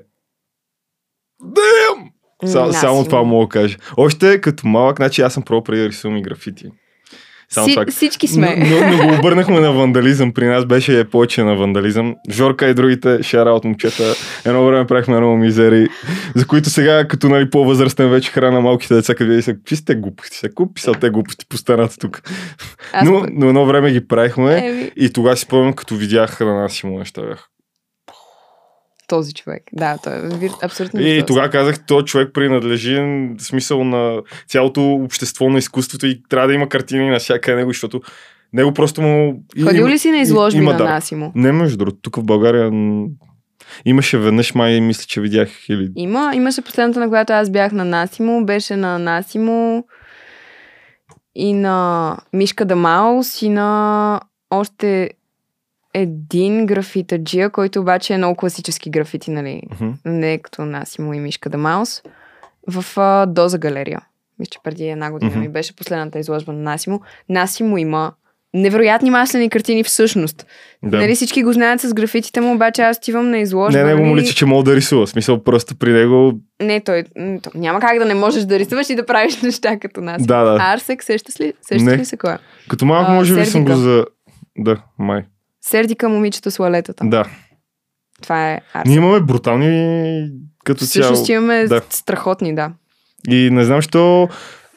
[1.43, 2.11] Дем!
[2.47, 3.77] Са, само това мога да кажа.
[3.97, 6.65] Още като малък, значи аз съм пробвал преди да рисувам и графити.
[7.53, 7.87] Само Си, това.
[7.91, 8.57] всички сме.
[8.57, 10.33] Но, но, но го обърнахме на вандализъм.
[10.33, 12.15] При нас беше повече на вандализъм.
[12.31, 14.15] Жорка и другите шара от момчета.
[14.45, 15.89] Едно време правихме много мизери,
[16.35, 19.95] за които сега, като нали, по-възрастен вече храна малките деца, къде и са, какви сте
[19.95, 20.49] глупости?
[20.55, 22.23] Купи писал те глупости по стената тук.
[22.93, 26.55] Аз Но, но едно време ги правихме Еми, и тогава си спомням, като видях на
[26.55, 27.47] нас му неща бях.
[29.11, 29.63] Този човек.
[29.73, 31.01] Да, той е абсолютно.
[31.01, 32.99] И тогава казах, този човек принадлежи
[33.39, 38.01] смисъл на цялото общество на изкуството и трябва да има картини на всяка него, защото
[38.53, 39.43] него просто му...
[39.65, 40.89] Ходил ли си на изложби има на дар.
[40.89, 41.33] Насимо?
[41.35, 42.71] Не, между другото, тук в България
[43.85, 45.91] имаше веднъж, май мисля, че видях или...
[45.97, 49.85] Има, имаше последната, на която аз бях на Насимо, беше на Насимо
[51.35, 54.21] и на Мишка Дамаус и на
[54.51, 55.11] още
[55.95, 59.63] един графитаджия, който обаче е много класически графити, нали?
[59.73, 59.91] Мгм.
[60.05, 62.03] Не като Насимо и Мишка Дамаус.
[62.69, 64.01] В а, Доза галерия.
[64.39, 65.41] Мисля, че преди една година Мгм.
[65.41, 67.01] ми беше последната изложба на Насимо.
[67.29, 68.13] Насимо има
[68.55, 70.47] невероятни маслени картини всъщност.
[70.83, 70.97] Да.
[70.97, 73.85] Нали всички го знаят с графитите му, обаче аз отивам на изложба.
[73.85, 74.21] Не, му нали?
[74.21, 75.07] личи, че мога да рисува.
[75.07, 76.33] Смисъл, просто при него...
[76.63, 79.79] Не, той, м, то, няма как да не можеш да рисуваш и да правиш неща
[79.79, 80.27] като нас.
[80.27, 80.59] Да, да.
[80.61, 81.99] Арсек, сещаш ли, сещаш Не.
[81.99, 82.39] ли се кой е?
[82.69, 84.07] Като малко А, може би съм го за...
[84.59, 85.23] Да, май.
[85.61, 87.05] Сердика момичето с лалетата.
[87.07, 87.25] Да.
[88.23, 88.87] Това е Арсек.
[88.87, 90.31] Ние имаме брутални
[90.65, 91.05] като цяло.
[91.05, 91.83] Всъщност имаме Да.
[91.91, 92.73] страхотни, да.
[93.29, 94.29] И не знам, що...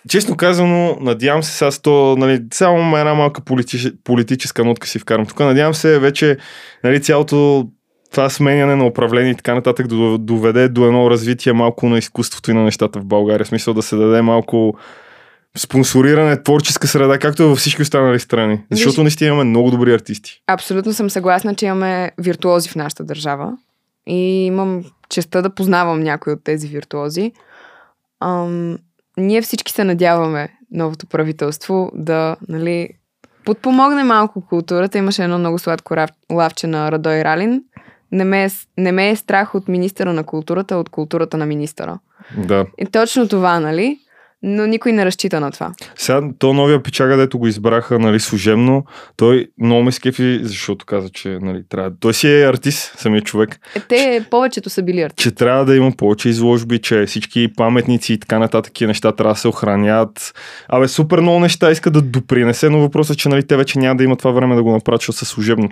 [0.10, 5.00] Честно казано, надявам се сега с то, нали, само една малка политич, политическа нотка си
[5.00, 5.40] вкарам тук.
[5.40, 6.38] Надявам се вече
[6.84, 7.68] нали, цялото
[8.12, 12.52] това сменяне на управление и така нататък да доведе до едно развитие малко на изкуството
[12.52, 13.46] и на нещата в България.
[13.46, 14.78] В смисъл да се даде малко
[15.58, 18.60] спонсориране, творческа среда, както е във всички останали страни.
[18.72, 20.42] Защото Виж- наистина имаме много добри артисти.
[20.48, 23.58] Абсолютно съм съгласна, че имаме виртуози в нашата държава.
[24.08, 27.32] И имам честа да познавам някои от тези виртуози.
[28.20, 28.78] Ам,
[29.18, 32.90] ние всички се надяваме новото правителство да нали,
[33.46, 34.98] подпомогне малко културата.
[34.98, 35.96] Имаше едно много сладко
[36.32, 37.64] лавче на Радой Ралин.
[38.12, 42.00] Не ме, е, не ме е страх от министъра на културата, от културата на министъра.
[42.38, 42.66] Да.
[42.78, 44.00] И точно това, нали?
[44.44, 45.72] Но никой не разчита на това.
[45.96, 48.86] Сега, то новия печага, дето го избраха нали, служебно,
[49.18, 51.92] той много ме скефи, защото каза, че нали, трябва.
[52.00, 53.60] Той си е артист, самия човек.
[53.76, 55.24] Е, те повечето са били артисти.
[55.24, 59.34] че трябва да има повече изложби, че всички паметници и така нататък и неща трябва
[59.34, 60.34] да се охранят.
[60.70, 63.96] Абе, супер много неща иска да допринесе, но въпросът е, че нали, те вече няма
[63.96, 65.70] да има това време да го направят, защото са служебно.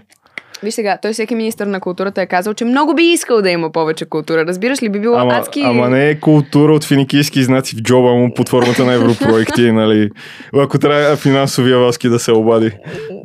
[0.64, 3.72] Виж сега, той всеки министр на културата е казал, че много би искал да има
[3.72, 4.46] повече култура.
[4.46, 5.62] Разбираш ли, би било Ама, адски...
[5.62, 10.10] ама не е култура от финикийски знаци в джоба му под формата на европроекти, нали.
[10.56, 12.72] Ако трябва финансовия васки да се обади.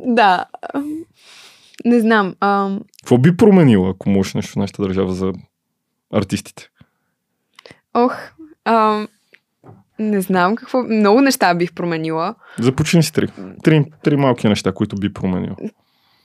[0.05, 0.45] Да.
[1.85, 2.35] Не знам.
[2.41, 5.33] Ам, Какво би променило, ако можеш нещо в нашата държава за
[6.13, 6.69] артистите?
[7.93, 8.15] ох,
[8.65, 9.07] ам,
[9.99, 10.83] не знам какво.
[10.83, 12.35] Много неща бих променила.
[12.59, 13.27] Започни с три.
[13.63, 13.85] три.
[14.03, 15.55] Три малки неща, които би променил.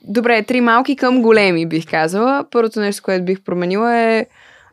[0.03, 2.45] Добре, три малки към големи, бих казала.
[2.51, 4.25] Първото нещо, което бих променила е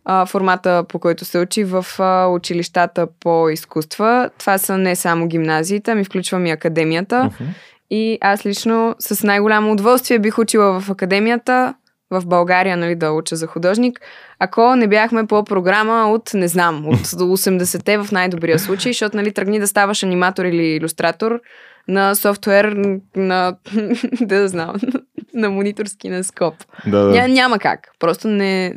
[0.04, 4.30] а, формата, по който се учи в а, училищата по изкуства.
[4.38, 7.24] Това са не само гимназиите, ами включвам и академията.
[7.24, 7.50] Мгм.
[7.90, 11.74] И аз лично с най-голямо удоволствие бих учила в академията,
[12.10, 14.00] в България, нали, да уча за художник,
[14.38, 19.32] ако не бяхме по програма от, не знам, от 80-те в най-добрия случай, защото, нали,
[19.32, 21.40] тръгни да ставаш аниматор или иллюстратор
[21.88, 22.76] на софтуер,
[23.16, 23.56] на,
[24.20, 24.74] да знам,
[25.40, 26.54] на мониторски на скоп.
[26.86, 27.10] Да, да.
[27.12, 27.88] Ня, няма как.
[27.98, 28.74] Просто не.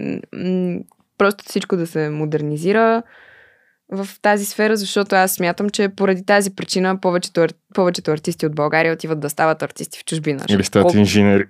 [1.17, 3.03] Просто всичко да се модернизира
[3.91, 8.55] в тази сфера, защото аз смятам, че поради тази причина повечето, ар- повечето артисти от
[8.55, 10.43] България отиват да стават артисти в чужбина.
[10.49, 11.45] Или стават Колко- инженери.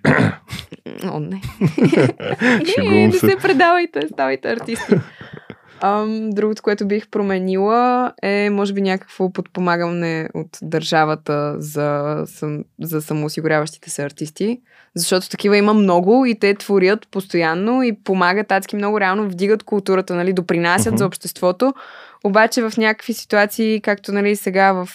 [1.03, 1.41] О, не.
[2.39, 3.19] не, Шегувам не се.
[3.19, 4.95] се предавайте, ставайте артисти.
[5.85, 13.01] Ам, другото, което бих променила е, може би, някакво подпомагане от държавата за, сам, за
[13.01, 14.61] самоосигуряващите се артисти.
[14.95, 20.15] Защото такива има много и те творят постоянно и помагат адски много, реално вдигат културата,
[20.15, 20.97] нали, допринасят Мгм.
[20.97, 21.73] за обществото.
[22.23, 24.89] Обаче в някакви ситуации, както нали, сега в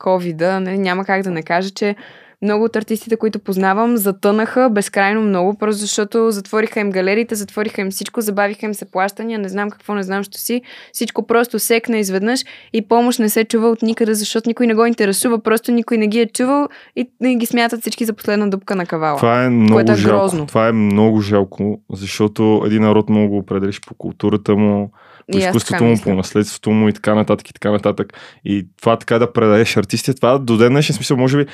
[0.00, 1.96] covid нали, няма как да не кажа, че
[2.42, 7.90] много от артистите, които познавам, затънаха безкрайно много, просто защото затвориха им галериите, затвориха им
[7.90, 10.62] всичко, забавиха им се плащания, не знам какво, не знам що си.
[10.92, 14.86] Всичко просто секна изведнъж и помощ не се чува от никъде, защото никой не го
[14.86, 18.86] интересува, просто никой не ги е чувал и ги смятат всички за последна дупка на
[18.86, 19.16] кавала.
[19.16, 20.18] Това е много Което е жалко.
[20.18, 20.46] грозно.
[20.46, 24.92] Това е много жалко, защото един народ много го определиш по културата му,
[25.32, 28.12] по изкуството му, по наследството му и така нататък и така нататък.
[28.44, 31.46] И това така да предадеш артисти, това до ден днешен смисъл, може би,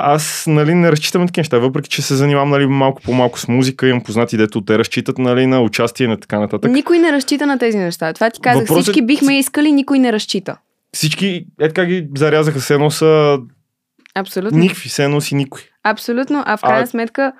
[0.00, 3.48] аз нали, не разчитам на такива неща, въпреки че се занимавам нали, малко по-малко с
[3.48, 6.70] музика, имам познати, дето те разчитат нали, на участие на така нататък.
[6.70, 8.12] Никой не разчита на тези неща.
[8.12, 8.62] Това ти казах.
[8.62, 10.56] Въпросът- Всички бихме искали, никой не разчита.
[10.94, 13.38] Всички е така ги зарязаха, все едно са
[14.14, 14.58] Абсолютно.
[14.58, 15.62] никакви, все едно си никой.
[15.84, 16.42] Абсолютно.
[16.46, 17.32] А в А- крайна сметка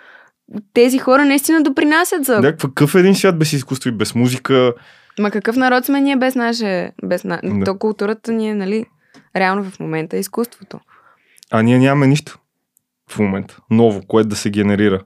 [0.75, 2.41] тези хора наистина допринасят за...
[2.41, 4.73] Да, какъв е един свят без изкуство и без музика?
[5.21, 6.93] Ма какъв народ сме ние без наше...
[7.05, 7.41] Без на...
[7.45, 7.65] Да.
[7.65, 8.85] То културата ни е, нали,
[9.37, 10.81] реално в момента е изкуството.
[11.51, 12.39] А ние нямаме нищо
[13.09, 13.57] в момента.
[13.71, 15.01] Ново, което да се генерира.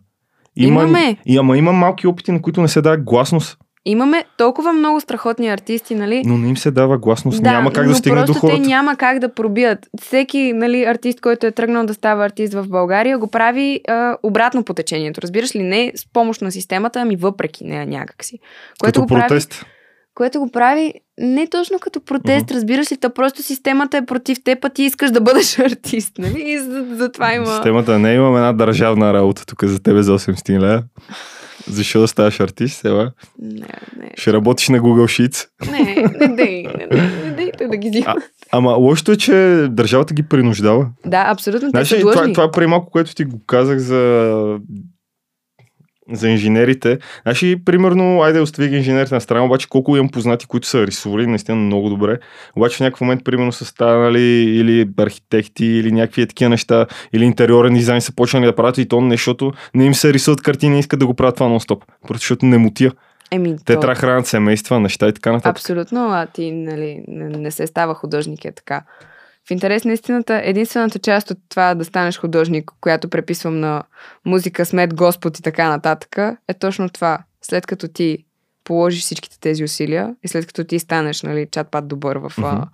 [0.57, 1.17] Имаме.
[1.27, 3.59] И, ама има малки опити, на които не се дава гласност.
[3.85, 6.23] Имаме толкова много страхотни артисти, нали?
[6.27, 7.43] Но не им се дава гласност.
[7.43, 8.62] Няма как да но стигне до хората.
[8.62, 9.79] те няма как да пробият.
[10.01, 14.65] Всеки нали, артист, който е тръгнал да става артист в България, го прави а, обратно
[14.65, 15.23] по течението.
[15.23, 15.62] Разбираш ли?
[15.62, 18.38] Не с помощ на системата, ами въпреки нея някакси.
[18.81, 19.67] Което Като го прави, протест.
[20.14, 24.64] Което го прави не точно като протест, разбираш ли, то просто системата е против теб,
[24.64, 26.42] а ти искаш да бъдеш артист, нали?
[26.46, 27.46] И за, за това има...
[27.46, 30.83] Системата не имам една държавна работа тук за тебе за 800 лева.
[31.68, 33.12] Защо да ставаш артист, Ева?
[33.42, 35.48] Не, не, Ще работиш на Google Sheets.
[35.70, 38.14] не, не дей, не, не, не дейте да ги взима.
[38.53, 40.87] Ама лошото е, че държавата ги принуждава.
[41.07, 44.59] Да, абсолютно, ли, това, това преди малко, което ти го казах за
[46.12, 46.98] за инженерите.
[47.22, 50.87] Знаеш ли, примерно, айде остави ги инженерите на страна, обаче колко имам познати, които са
[50.87, 52.18] рисували наистина много добре.
[52.57, 57.75] Обаче в някакъв момент, примерно, са станали или архитекти, или някакви такива неща, или интериорен
[57.75, 60.79] дизайн са почнали да правят и то не, защото не им се рисуват картини и
[60.79, 61.83] искат да го правят това нон-стоп.
[62.12, 62.92] Защото не мутия.
[63.31, 65.51] Еми, Те то- трябва хранят семейства, неща и така нататък.
[65.51, 68.83] Абсолютно, а ти нали, не се става художник е така.
[69.48, 73.83] В интерес на истината, единствената част от това да станеш художник, която преписвам на
[74.24, 77.18] музика, смет, Господ и така нататък, е точно това.
[77.42, 78.24] След като ти
[78.64, 82.66] положиш всичките тези усилия и след като ти станеш нали, чат-пат добър в а,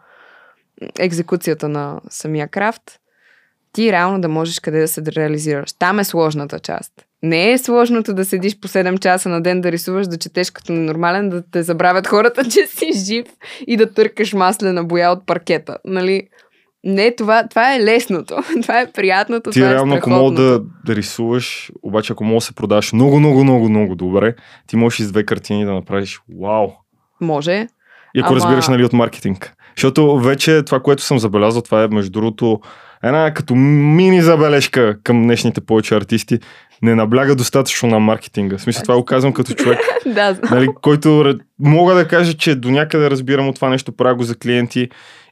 [0.98, 2.82] екзекуцията на самия крафт,
[3.72, 5.72] ти реално да можеш къде да се реализираш.
[5.72, 6.92] Там е сложната част.
[7.22, 10.72] Не е сложното да седиш по 7 часа на ден да рисуваш, да четеш като
[10.72, 13.26] нормален, да те забравят хората, че си жив
[13.66, 15.78] и да търкаш маслена боя от паркета.
[15.84, 16.28] Нали?
[16.84, 18.36] Не, това, това е лесното.
[18.62, 19.50] Това е приятното.
[19.50, 22.92] Ти това реално, е ако мога да, да рисуваш, обаче ако мога да се продаваш
[22.92, 24.34] много, много, много, много добре,
[24.66, 26.68] ти можеш и с две картини да направиш вау.
[27.20, 27.66] Може.
[28.14, 29.54] И ако Ама- разбираш нали, от маркетинг.
[29.76, 32.60] Защото вече това, което съм забелязал, това е между другото
[33.02, 36.38] една като мини забележка към днешните повече артисти.
[36.82, 38.58] Не набляга достатъчно на маркетинга.
[38.58, 42.70] В смисъл това го казвам като човек, да, нали, който мога да кажа, че до
[42.70, 44.88] някъде разбирам от това нещо, правя го за клиенти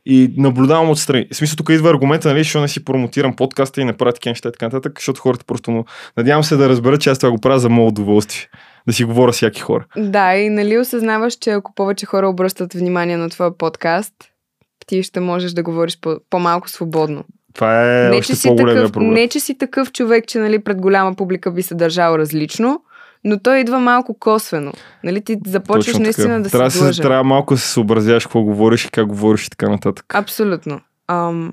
[0.06, 1.26] и наблюдавам отстрани.
[1.32, 4.30] В смисъл тук идва аргумента, нали, защо не си промотирам подкаста и не правя такива
[4.30, 5.84] неща и така нататък, защото хората просто му...
[6.16, 8.48] Надявам се да разберат, че аз това го правя за мое удоволствие.
[8.86, 9.86] Да си говоря с всяки хора.
[9.96, 14.14] Да, и нали осъзнаваш, че ако повече хора обръщат внимание на твоя подкаст,
[14.86, 17.24] ти ще можеш да говориш по- по-малко свободно.
[17.54, 19.10] Това е не, още че си такъв, проблем.
[19.10, 22.80] не, че си такъв човек, че нали, пред голяма публика би се държал различно,
[23.26, 24.72] но той идва малко косвено.
[25.04, 26.42] Нали, ти започваш Точно наистина така.
[26.42, 27.02] да трябва си се, длъжен.
[27.02, 30.14] трябва малко да се съобразяваш какво говориш и как говориш и така нататък.
[30.14, 30.80] Абсолютно.
[31.08, 31.52] Ам,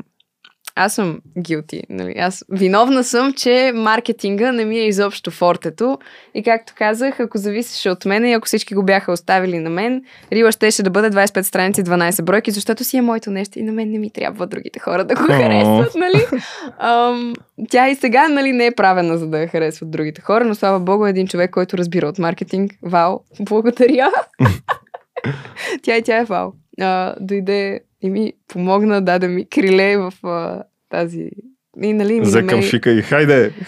[0.76, 1.84] аз съм guilty.
[1.90, 2.14] Нали?
[2.18, 5.98] Аз виновна съм, че маркетинга не ми е изобщо фортето.
[6.34, 10.04] И както казах, ако зависеше от мен и ако всички го бяха оставили на мен,
[10.32, 13.72] Рила щеше да бъде 25 страници, 12 бройки, защото си е моето нещо и на
[13.72, 16.26] мен не ми трябва другите хора да го харесват, нали?
[16.80, 17.34] Ам,
[17.70, 20.80] тя и сега, нали, не е правена за да я харесват другите хора, но слава
[20.80, 22.72] богу е един човек, който разбира от маркетинг.
[22.82, 24.12] Вау, благодаря.
[25.84, 26.52] тя и тя е вау.
[26.82, 31.30] А, дойде и ми помогна, даде ми криле в а, тази...
[31.84, 33.52] И, нали, ми към намери- шика и хайде!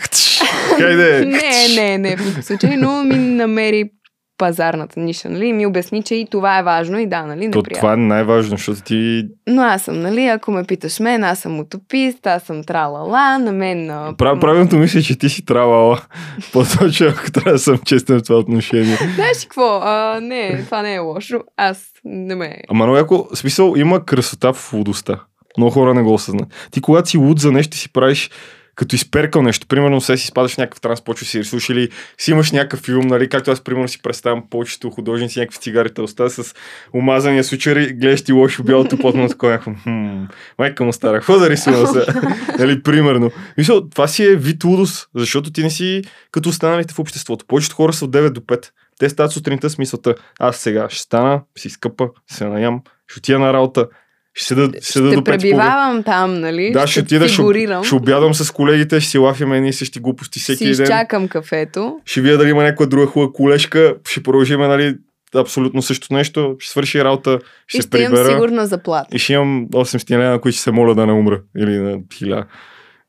[0.80, 1.26] Хайде!
[1.26, 3.92] не, не, не, в случай, но ми намери
[4.38, 5.46] пазарната ниша, нали?
[5.46, 7.80] И ми обясни, че и това е важно и да, нали, То, неприятно.
[7.80, 11.60] това е най-важно, защото ти Но аз съм, нали, ако ме питаш мен, аз съм
[11.60, 13.88] утопист, аз съм тралала, на мен...
[14.18, 16.02] Прав, правилното мисля, че ти си трябвала.
[16.54, 18.98] По-точно, ако трябва да съм честен в това отношение.
[19.16, 19.80] Знаеш какво?
[19.84, 21.40] А, не, това не е лошо.
[21.58, 22.58] Аз не ме...
[22.70, 25.20] Ама много яко, смисъл има красота в лудостта.
[25.58, 26.70] Много хора не го осъзнат.
[26.72, 28.30] Ти когато си луд за нещо, си правиш
[28.76, 29.68] като изперкал нещо.
[29.68, 33.08] Примерно, се си спадаш в някакъв транс, почва си рисуваш или си имаш някакъв филм,
[33.08, 36.56] нали, както аз примерно си представям повечето художници, някакви цигарите уста с
[36.94, 40.24] омазания сучери, гледаш ти лошо бялото платно, такова някакво, хм,
[40.60, 42.06] майка му стара, какво да рисувам се?
[42.60, 43.32] нали, примерно.
[43.58, 46.02] Мисля, това си е вид лудост, защото ти не си
[46.32, 47.46] като останалите в обществото.
[47.48, 48.70] Повечето хора са от 9 до 5.
[49.00, 53.40] Те стават сутринта с мисълта, аз сега ще стана, си скъпа, се наям, ще отида
[53.40, 53.88] на работа,
[54.36, 55.38] ще седа, ще седа Ще до 5 половина.
[55.38, 56.72] пребивавам там, нали?
[56.72, 57.44] Да, ще отида, ще,
[57.84, 60.84] ще обядам с колегите, ще си лафиме едни и същи глупости всеки си ден.
[60.84, 62.00] изчакам кафето.
[62.06, 64.96] Ще видя дали има някоя друга хубава колежка, ще продължим, нали,
[65.36, 69.16] абсолютно същото нещо, ще свърши работа, ще и се ще имам прибера сигурна заплата.
[69.16, 71.42] и ще имам 800 лева, на които ще се моля да не умра.
[71.58, 72.46] Или на 1000.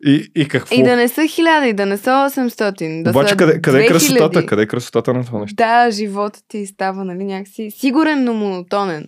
[0.07, 0.75] И, и какво?
[0.75, 3.03] И да не са хиляда, и да не са 800.
[3.03, 3.89] Да Обаче са къде, къде е 2000.
[3.89, 4.47] красотата?
[4.47, 5.55] Къде е красотата на това нещо?
[5.57, 9.07] Да, живота ти става, нали, някакси сигурен, но монотонен.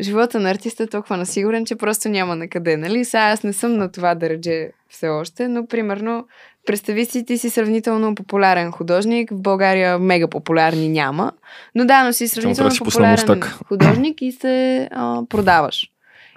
[0.00, 3.04] Живота на артиста е толкова насигурен, че просто няма на къде, нали?
[3.04, 6.26] Сега аз не съм на това да реже все още, но примерно
[6.66, 11.32] представи си, ти си сравнително популярен художник, в България мега популярни няма,
[11.74, 15.90] но да, но си сравнително да популярен художник и се а, продаваш.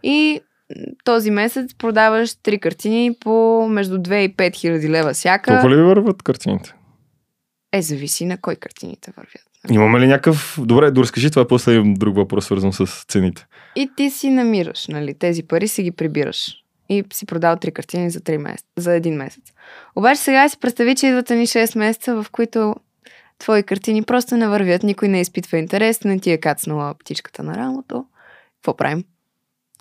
[0.04, 0.42] И
[1.04, 5.52] този месец продаваш три картини по между 2 и 5 хиляди лева всяка.
[5.52, 6.74] Толкова ли върват картините?
[7.74, 9.50] Е, зависи на кой картините вървят.
[9.72, 10.60] Имаме ли някакъв...
[10.62, 13.46] Добре, доразкажи това, после имам друг въпрос, свързан с цените.
[13.76, 15.14] И ти си намираш, нали?
[15.14, 16.56] Тези пари си ги прибираш.
[16.90, 19.44] И си продал три картини за, 3 месец, за един месец.
[19.96, 22.76] Обаче сега си представи, че идват ни 6 месеца, в които
[23.40, 27.58] твои картини просто не вървят, никой не изпитва интерес, не ти е кацнала птичката на
[27.58, 28.06] рамото.
[28.56, 29.04] Какво правим?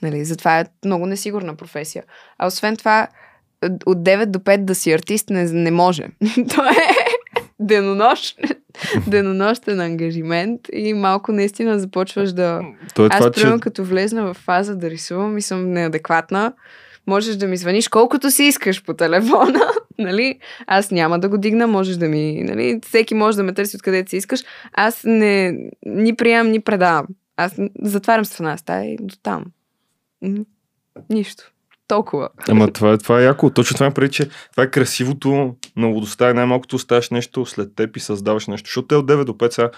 [0.02, 0.24] Нали?
[0.24, 2.04] Затова е много несигурна професия.
[2.38, 3.08] А освен това,
[3.86, 6.06] от 9 до 5 да си артист не, не може.
[6.50, 7.08] Това е
[7.60, 8.40] денонощ,
[9.06, 12.60] денонощен ангажимент и малко наистина започваш да...
[12.94, 13.62] То е Аз, това, примерно, че...
[13.62, 16.52] като влезна в фаза да рисувам и съм неадекватна,
[17.06, 19.60] можеш да ми звъниш колкото си искаш по телефона,
[19.98, 20.38] нали?
[20.66, 22.80] Аз няма да го дигна, можеш да ми, нали?
[22.86, 24.40] Всеки може да ме търси откъдето си искаш.
[24.72, 27.06] Аз не ни приемам, ни предавам.
[27.36, 29.44] Аз затварям една стая и до там.
[31.10, 31.52] Нищо.
[31.88, 32.28] Толкова.
[32.48, 33.50] Ама това, е- това е яко.
[33.50, 36.30] Точно това е преди, че това е красивото на лудостта.
[36.30, 38.66] И най-малкото оставаш нещо след теб и създаваш нещо.
[38.66, 39.70] Защото те от 9 до 5 сега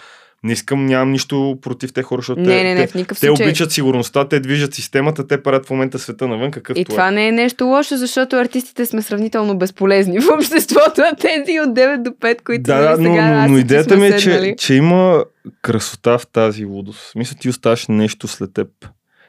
[0.45, 3.15] не искам, нямам нищо против те хора, защото Не, те, не, не, те, в те
[3.15, 3.47] случай.
[3.47, 7.29] обичат сигурността, те движат системата, те правят в момента света навън, какъвто И това не
[7.29, 12.11] е нещо лошо, защото артистите сме сравнително безполезни в обществото, а тези от 9 до
[12.11, 12.37] 5, е.
[12.37, 15.25] които Да, нали, да, но, сега но, но ти идеята ми е, че, че има
[15.63, 17.11] красота в тази лудост.
[17.11, 18.69] Смисъл, ти оставаш нещо след теб.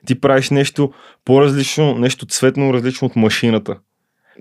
[0.06, 0.92] Ти правиш нещо
[1.26, 3.78] по-различно, нещо цветно различно от машината.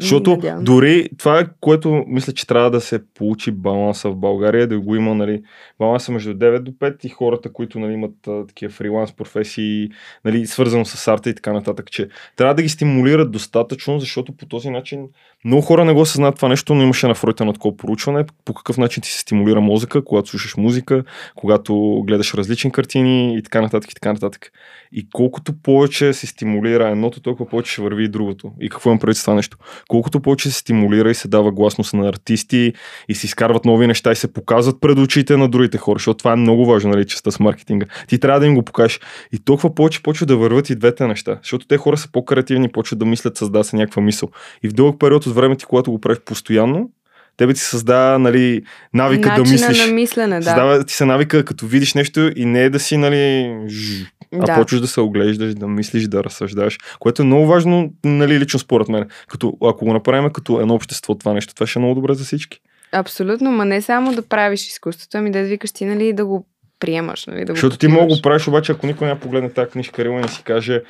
[0.00, 0.64] Защото Надявам.
[0.64, 4.96] дори това е което мисля, че трябва да се получи баланса в България, да го
[4.96, 5.42] има нали,
[5.78, 9.90] баланса между 9 до 5 и хората, които нали, имат а, такива фриланс професии,
[10.24, 14.46] нали, свързано с арта и така нататък, че трябва да ги стимулират достатъчно, защото по
[14.46, 15.08] този начин
[15.44, 18.54] много хора не го осъзнават това нещо, но имаше на Фройта на такова проучване, по
[18.54, 21.04] какъв начин ти се стимулира мозъка, когато слушаш музика,
[21.36, 24.52] когато гледаш различни картини и така нататък и така нататък.
[24.92, 28.52] И колкото повече се стимулира едното, толкова повече ще върви и другото.
[28.60, 29.56] И какво имам преди с това нещо?
[29.88, 32.72] Колкото повече се стимулира и се дава гласност на артисти
[33.08, 36.32] и се изкарват нови неща и се показват пред очите на другите хора, защото това
[36.32, 37.86] е много важно, нали, частта с маркетинга.
[38.08, 39.00] Ти трябва да им го покажеш.
[39.32, 42.98] И толкова повече почва да върват и двете неща, защото те хора са по-креативни, почват
[42.98, 44.28] да мислят, създава се някаква мисъл.
[44.62, 46.90] И в дълъг период от време ти, когато го правиш постоянно,
[47.36, 48.62] тебе ти създава нали,
[48.94, 49.86] навика Начина да мислиш.
[49.86, 50.42] на мислене, да.
[50.42, 54.04] Създава ти се навика, като видиш нещо и не е да си, нали, ж,
[54.34, 54.54] а Да.
[54.54, 58.88] почваш да се оглеждаш, да мислиш, да разсъждаш, което е много важно, нали, лично според
[58.88, 59.08] мен.
[59.28, 62.24] Като, ако го направим като едно общество това нещо, това ще е много добре за
[62.24, 62.60] всички.
[62.92, 66.46] Абсолютно, ма не само да правиш изкуството, ами да викаш ти, нали, да го
[66.80, 69.70] приемаш, нали, да Защото го ти мога го правиш, обаче ако никой не погледне тази
[69.70, 70.82] книжка, Рила, не си каже,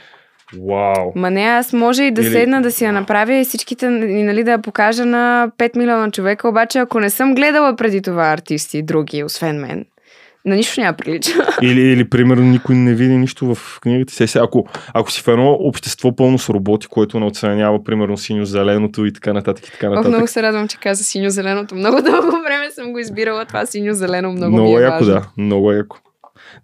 [0.59, 1.13] вау.
[1.15, 4.23] Ма не, аз може и да Или- седна да си я направя и всичките, и,
[4.23, 8.25] нали, да я покажа на 5 милиона човека, обаче ако не съм гледала преди това
[8.25, 9.85] артисти, други, освен мен,
[10.45, 11.33] на нищо няма прилича.
[11.63, 15.51] Или, или, примерно, никой не види нищо в книгата сега, Ако, ако си в едно
[15.51, 19.91] общество пълно с роботи, което не оценява, примерно, синьо-зеленото и така нататък и така Ох,
[19.91, 20.09] нататък.
[20.09, 21.75] много се радвам, че каза синьо-зеленото.
[21.75, 24.33] Много дълго време съм го избирала това синьо-зелено.
[24.33, 25.15] Много, много ми е яко, важно.
[25.15, 25.29] да.
[25.37, 25.97] Много яко.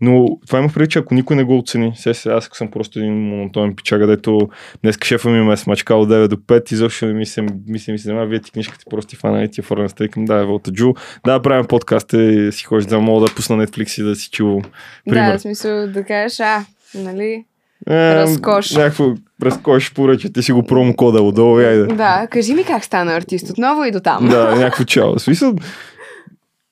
[0.01, 2.99] Но това има преди, че ако никой не го оцени, сега, сега аз съм просто
[2.99, 4.49] един монотонен пичага, дето
[4.83, 7.79] днес шефа ми ме е смачкал от 9 до 5, изобщо не ми се, ми
[7.79, 10.25] се, ми се занимава, вие ти книжката просто ти фана и ти е форен стейкъм,
[10.25, 10.93] да, Волта Джу,
[11.27, 14.63] да, правим подкаст и си ходиш да мога да пусна Netflix и да си чувам.
[15.11, 15.33] Пример.
[15.33, 16.65] Да, в смисъл да кажеш, а,
[16.95, 17.45] нали?
[17.89, 18.75] Е, разкош.
[18.75, 21.87] Някакво разкош поръча, ти си го промокода отдолу, айде.
[21.87, 24.29] Да, кажи ми как стана артист отново и до там.
[24.29, 25.19] Да, някакво чао.
[25.19, 25.55] Смисъл,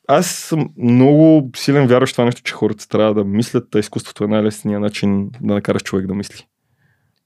[0.08, 4.28] аз съм много силен вярващ това нещо, че хората трябва да мислят, а изкуството е
[4.28, 6.46] най-лесният начин да накараш човек да мисли.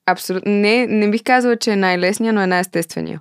[0.07, 0.53] Абсолютно.
[0.53, 3.21] Не, не бих казала, че е най-лесният, но е най-естествения.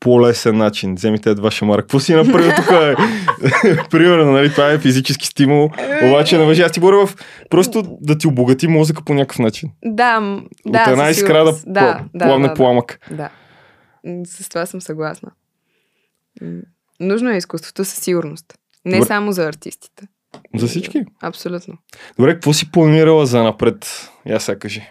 [0.00, 0.94] По-лесен начин.
[0.94, 1.82] Вземите едва шамара.
[1.82, 2.70] Какво си направил тук?
[2.70, 2.94] е?
[3.90, 5.70] Примерно, нали, това е физически стимул.
[6.02, 6.62] Обаче не въжи.
[6.62, 7.16] Аз ти говоря в
[7.50, 9.70] просто да ти обогати мозъка по някакъв начин.
[9.84, 10.82] Да, м- да.
[10.82, 12.98] От една искра да, да, да, пламне да, пламък.
[13.10, 13.30] Да.
[14.26, 15.30] С това съм съгласна.
[17.00, 18.54] Нужно е изкуството със сигурност.
[18.84, 19.06] Не Добре.
[19.06, 20.06] само за артистите.
[20.54, 21.04] За всички.
[21.22, 21.74] Абсолютно.
[22.18, 24.10] Добре, какво си планирала за напред?
[24.26, 24.82] Я сега кажи.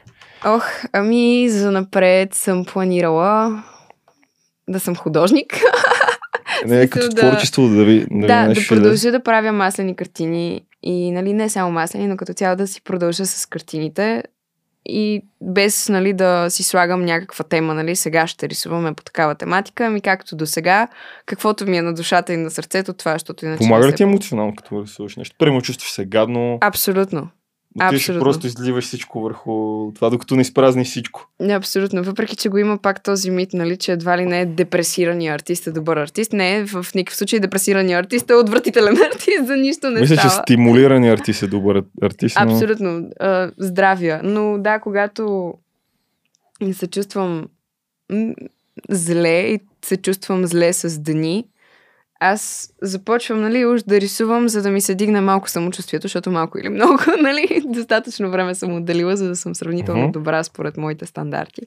[0.45, 3.64] Ох, ами за напред съм планирала
[4.70, 5.45] да съм художник.
[6.66, 10.66] Не, като да- творчество да ви да, да, ви да продължа да правя маслени картини
[10.84, 14.24] и нали, не само маслени, но като цяло да си продължа с картините
[14.86, 19.86] и без нали, да си слагам някаква тема, нали, сега ще рисуваме по такава тематика,
[19.86, 20.88] ами както до сега,
[21.25, 23.57] каквото ми е на душата и на сърцето, това, защото иначе...
[23.57, 25.36] Помага ли ти емоционално, като рисуваш нещо?
[25.39, 27.29] Примерно чувстваш се гадно, Абсолютно.
[27.76, 28.24] Отиваш и абсолютно.
[28.24, 29.51] просто изливаш всичко върху
[29.95, 31.30] това, докато не изпразниш всичко.
[31.39, 32.03] Не, абсолютно.
[32.03, 35.67] Въпреки, че го има пак този мит, нали, че едва ли не е депресирания артист
[35.67, 36.34] е добър артист.
[36.34, 40.30] Не е в никакъв случай депресирания артист е отвратителен артист, за нищо не Мисля, че
[40.30, 40.43] става.
[40.43, 42.53] стимулирани артист е добър артист, но...
[42.53, 43.09] Абсолютно.
[43.19, 44.21] А, здравия.
[44.24, 45.53] Но да, когато
[46.74, 47.47] се чувствам
[48.89, 51.45] зле и се чувствам зле с дни,
[52.24, 56.59] аз започвам, нали, уж да рисувам, за да ми се дигне малко самочувствието, защото малко
[56.59, 61.61] или много, нали, достатъчно време съм отделила, за да съм сравнително добра според моите стандарти.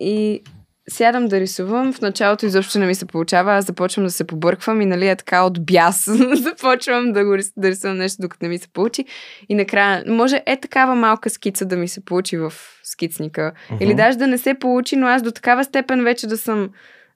[0.00, 0.42] И
[0.90, 4.80] сядам да рисувам, в началото изобщо не ми се получава, аз започвам да се побърквам
[4.80, 6.04] и нали е така от бяс.
[6.34, 9.04] започвам да, го, да рисувам нещо, докато не ми се получи.
[9.48, 13.52] И накрая, може е такава малка скица да ми се получи в скицника.
[13.70, 13.84] Мгм.
[13.84, 16.70] Или даже да не се получи, но аз до такава степен вече да съм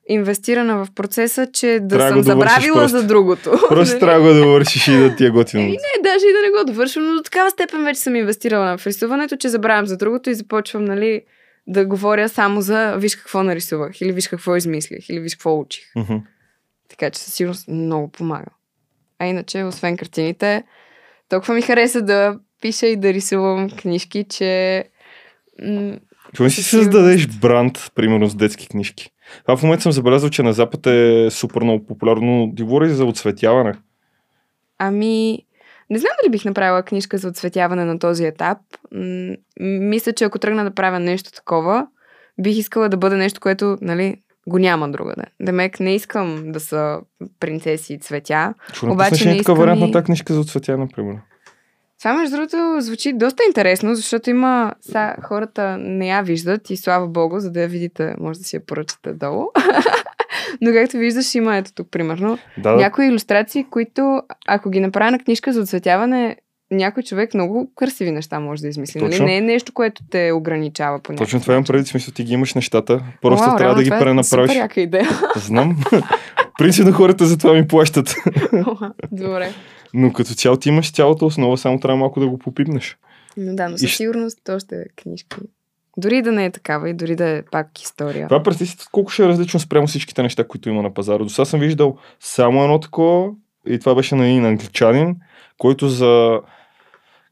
[0.09, 2.97] инвестирана в процеса, че да Трябва съм да довършиш забравила просто.
[2.99, 3.51] за другото.
[3.69, 3.99] Просто Нали?
[3.99, 5.63] трябва да вършиш и да ти е готино.
[5.63, 8.77] Еми, не, даже и да не го довършвам, но до такава степен вече съм инвестирала
[8.77, 11.21] в рисуването, че забравям за другото и започвам, нали,
[11.67, 15.83] да говоря само за виж какво нарисувах, или виж какво измислих, или виж какво учих.
[16.89, 18.45] Така че със сигурност много помага.
[19.19, 20.63] А иначе, освен картините,
[21.29, 24.83] толкова ми хареса да пиша и да рисувам книжки, че
[25.63, 29.09] м- Какво си създадеш бранд, примерно с детски книжки?
[29.41, 32.53] Това в момента съм забелязал, че на Запад е супер много популярно.
[32.55, 33.73] Ти говори за оцветяване.
[34.79, 35.39] Ами,
[35.89, 38.57] не знам дали бих направила книжка за отсветяване на този етап.
[38.91, 41.87] М- мисля, че ако тръгна да правя нещо такова,
[42.41, 44.15] бих искала да бъде нещо, което, нали,
[44.47, 45.23] го няма другаде.
[45.41, 46.99] Демек, не искам да са
[47.39, 48.53] принцеси и цветя.
[48.73, 51.19] Ще Обаче напуснеш не искам вариант и- на тази книжка за оцветяване, примерно?
[51.99, 54.73] Това, между другото, звучи доста интересно, защото има...
[54.81, 58.55] Са, хората не я виждат и слава богу, за да я видите, може да си
[58.55, 59.45] я поръчате долу.
[60.61, 65.19] Но както виждаш, има ето тук, примерно, Да, някои иллюстрации, които, ако ги направя на
[65.19, 66.37] книжка за оцветяване,
[66.71, 68.99] някой човек много красиви неща може да измисли.
[68.99, 69.11] Нали?
[69.11, 69.25] Точно.
[69.25, 72.13] Не е нещо, което те ограничава по Точно това имам преди смисъл.
[72.13, 73.01] Ти ги имаш нещата.
[73.21, 74.51] Просто Уау, трябва да ги това е пренаправиш.
[74.51, 75.09] Супер яка идея.
[75.35, 75.77] Знам.
[76.57, 78.15] Принципно хората за това ми плащат.
[79.11, 79.53] Добре.
[79.97, 82.97] Но като цяло ти имаш цялата основа, само трябва малко да го попипнеш.
[83.37, 85.37] Но да, но И със щ- сигурност то ще е книжка.
[85.97, 88.27] Дори да не е такава и дори да е пак история.
[88.27, 91.23] Това представи си колко ще е различно спрямо всичките неща, които има на пазара.
[91.23, 93.29] До сега съм виждал само едно такова
[93.67, 95.15] и това беше на един англичанин,
[95.57, 96.39] който за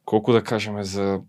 [0.05, 1.19] колко да кажем, за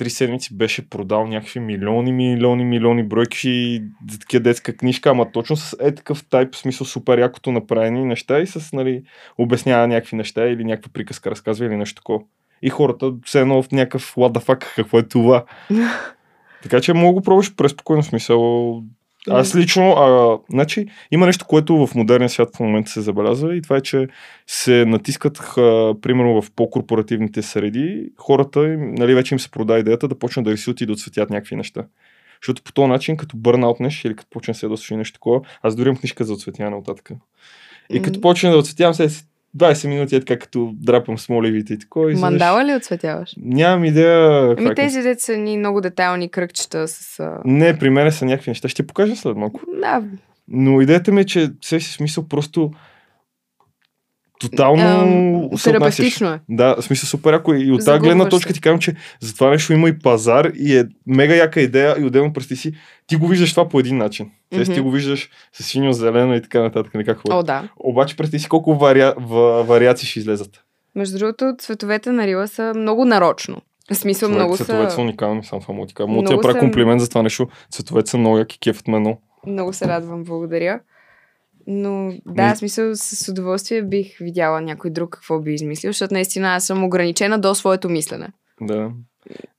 [0.00, 5.56] три седмици беше продал някакви милиони, милиони, милиони бройки за такива детска книжка, ама точно
[5.56, 9.02] с е такъв тайп, в смисъл супер якото направени неща и с, нали,
[9.38, 12.20] обяснява някакви неща или някаква приказка разказва или нещо такова.
[12.62, 15.44] И хората все едно в някакъв what the fuck, какво е това?
[16.62, 18.82] така че мога го пробваш през спокойно смисъл.
[19.28, 23.62] Аз лично, а, значи, има нещо, което в модерния свят в момента се забелязва и
[23.62, 24.08] това е, че
[24.46, 30.18] се натискат, а, примерно в по-корпоративните среди, хората, нали, вече им се продава идеята да
[30.18, 31.84] почнат да рисуват и да отсветят някакви неща.
[32.42, 35.88] Защото по този начин, като бърнаутнеш или като почне се да нещо такова, аз дори
[35.88, 37.00] имам книжка за отсветяване от.
[37.90, 39.24] И като почне да отсветявам, се
[39.56, 42.12] 20 минути е така като драпам смоливите и такова.
[42.12, 43.34] Мандала ли отсветяваш?
[43.42, 44.54] Нямам идея.
[44.58, 47.28] Ами тези деца са ни много детайлни кръгчета с...
[47.44, 48.68] Не, при мен са някакви неща.
[48.68, 49.60] Ще покажа след малко.
[49.80, 50.02] Да.
[50.48, 52.70] Но идеята ми е, че все си смисъл просто
[54.40, 56.40] тотално um, терапевтично е.
[56.48, 57.54] Да, в смисъл супер яко.
[57.54, 60.78] И от тази гледна точка ти казвам, че за това нещо има и пазар и
[60.78, 62.72] е мега яка идея и отделно прести си,
[63.06, 64.30] ти го виждаш това по един начин.
[64.52, 64.74] Mm-hmm.
[64.74, 66.94] ти го виждаш с синьо, зелено и така нататък.
[66.94, 67.68] Никак О, да.
[67.76, 69.14] Обаче прести си колко вариа...
[69.18, 69.62] в...
[69.62, 70.64] вариации ще излезат.
[70.94, 73.56] Между другото, цветовете на Рила са много нарочно.
[73.92, 74.94] В смисъл Човек, много цветовете са...
[74.94, 76.06] са уникални, само му ти кажа.
[76.06, 77.48] Мога ти правя комплимент за това нещо.
[77.70, 79.22] Цветовете са много яки, кефът ме много.
[79.46, 80.80] Много се радвам, благодаря.
[81.70, 86.48] Но да, в смисъл с удоволствие бих видяла някой друг какво би измислил, защото наистина
[86.48, 88.28] аз съм ограничена до своето мислене.
[88.60, 88.90] Да.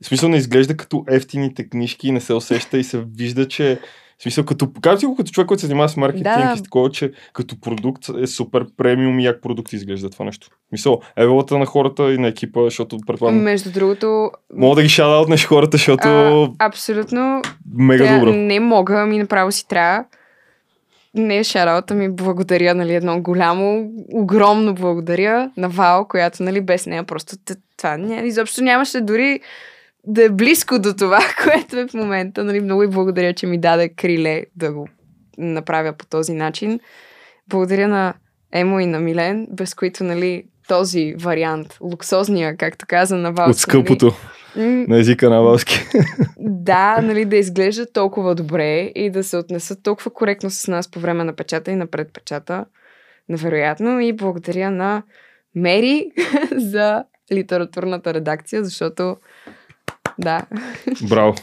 [0.03, 3.79] В смисъл не изглежда като ефтините книжки, не се усеща и се вижда, че
[4.21, 6.55] в смисъл, като, казвам го като човек, който се занимава с маркетинг да.
[6.59, 10.47] и такова, че като продукт е супер премиум и як продукт изглежда това нещо.
[10.71, 13.41] Мисъл, евелата на хората и на екипа, защото предполагам...
[13.41, 14.31] Между другото...
[14.55, 16.07] Мога да ги шада от хората, защото...
[16.07, 17.41] А, абсолютно.
[17.75, 18.33] Мега добро.
[18.33, 20.05] Не мога, ми направо си трябва
[21.13, 27.03] не шаралата ми благодаря, нали, едно голямо, огромно благодаря на Вал, която, нали, без нея
[27.03, 27.35] просто
[27.77, 29.39] това ня, изобщо нямаше дори
[30.07, 32.43] да е близко до това, което е в момента.
[32.43, 34.87] Нали, много и благодаря, че ми даде криле да го
[35.37, 36.79] направя по този начин.
[37.47, 38.13] Благодаря на
[38.51, 43.49] Емо и на Милен, без които, нали, този вариант, луксозния, както каза на Вал.
[43.49, 44.05] От скъпото.
[44.05, 44.15] Нали,
[44.55, 45.79] на езика на валски.
[46.39, 50.99] Да, нали, да изглежда толкова добре и да се отнесат толкова коректно с нас по
[50.99, 52.65] време на печата и на предпечата.
[53.29, 53.99] Невероятно.
[53.99, 55.03] И благодаря на
[55.55, 56.11] Мери
[56.57, 59.17] за литературната редакция, защото
[60.19, 60.45] да.
[61.09, 61.35] Браво.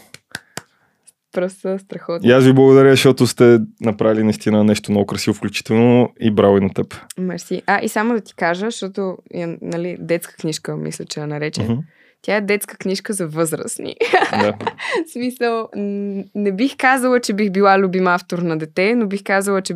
[1.31, 2.29] Просто страхотно.
[2.29, 6.61] И аз ви благодаря, защото сте направили наистина нещо много красиво, включително и браво и
[6.61, 6.95] на теб.
[7.17, 7.61] Мерси.
[7.65, 11.61] А, и само да ти кажа, защото е, нали, детска книжка, мисля, че я нарече.
[11.61, 11.79] Uh-huh.
[12.21, 13.95] Тя е детска книжка за възрастни.
[14.31, 14.53] Да.
[15.07, 15.69] В смисъл,
[16.35, 19.75] не бих казала, че бих била любим автор на дете, но бих казала, че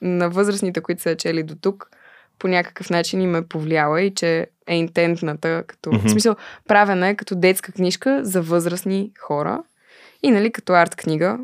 [0.00, 1.90] на възрастните, които са чели до тук,
[2.38, 6.06] по някакъв начин им е повлияла и че е интентната, като, mm-hmm.
[6.06, 6.36] в смисъл,
[6.68, 9.62] правена е като детска книжка за възрастни хора
[10.22, 11.38] и, нали, като арт книга.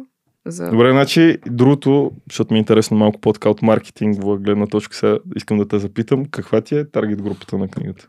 [0.46, 0.70] За...
[0.70, 5.58] Добре, значи, другото, защото ми е интересно малко по-така от маркетингова гледна точка, сега искам
[5.58, 8.08] да те запитам, каква ти е таргет групата на книгата?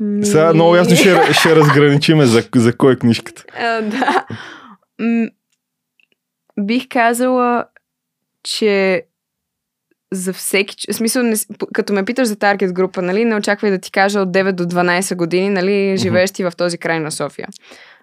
[0.00, 0.26] Ми...
[0.26, 3.44] Сега много ясно ще, ще разграничиме за, за кой е книжката.
[3.58, 4.26] А, да.
[5.00, 5.28] М-
[6.60, 7.64] бих казала,
[8.44, 9.02] че
[10.12, 10.92] за всеки...
[10.92, 11.36] В смисъл, не,
[11.72, 14.64] като ме питаш за таргет група, нали, не очаквай да ти кажа от 9 до
[14.64, 17.48] 12 години, нали, живееш ти в този край на София.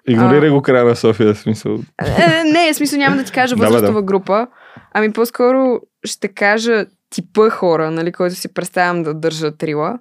[0.08, 1.80] Игнорирай го края на София, в смисъл.
[2.02, 4.48] Е, не, в смисъл няма да ти кажа възрастова група,
[4.94, 10.00] ами по-скоро ще кажа типа хора, нали, който си представям да държа трила.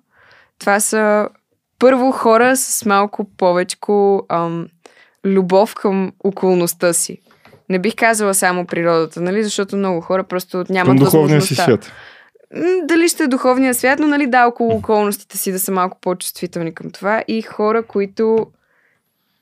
[0.58, 1.28] Това са
[1.84, 3.76] първо хора с малко повече
[4.28, 4.68] ам,
[5.24, 7.18] любов към околността си.
[7.68, 9.44] Не бих казала само природата, нали?
[9.44, 11.92] Защото много хора просто нямат към духовния си свят.
[12.84, 16.74] Дали ще е духовния свят, но нали да, около околностите си да са малко по-чувствителни
[16.74, 17.24] към това.
[17.28, 18.46] И хора, които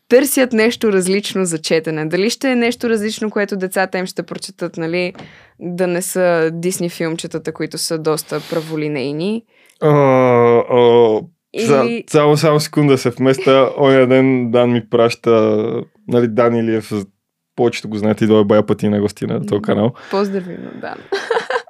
[0.08, 2.06] търсят нещо различно за четене.
[2.06, 5.14] Дали ще е нещо различно, което децата им ще прочетат, нали?
[5.60, 9.44] Да не са Дисни филмчетата, които са доста праволинейни.
[9.82, 12.04] Uh, uh, или...
[12.06, 13.70] Цяло само секунда се вместа.
[13.78, 15.62] Оня ден Дан ми праща,
[16.08, 16.92] нали, Дан Илиев,
[17.56, 19.92] повечето го знаете, идва бая пъти на гости на този канал.
[20.10, 20.96] Поздрави на Дан.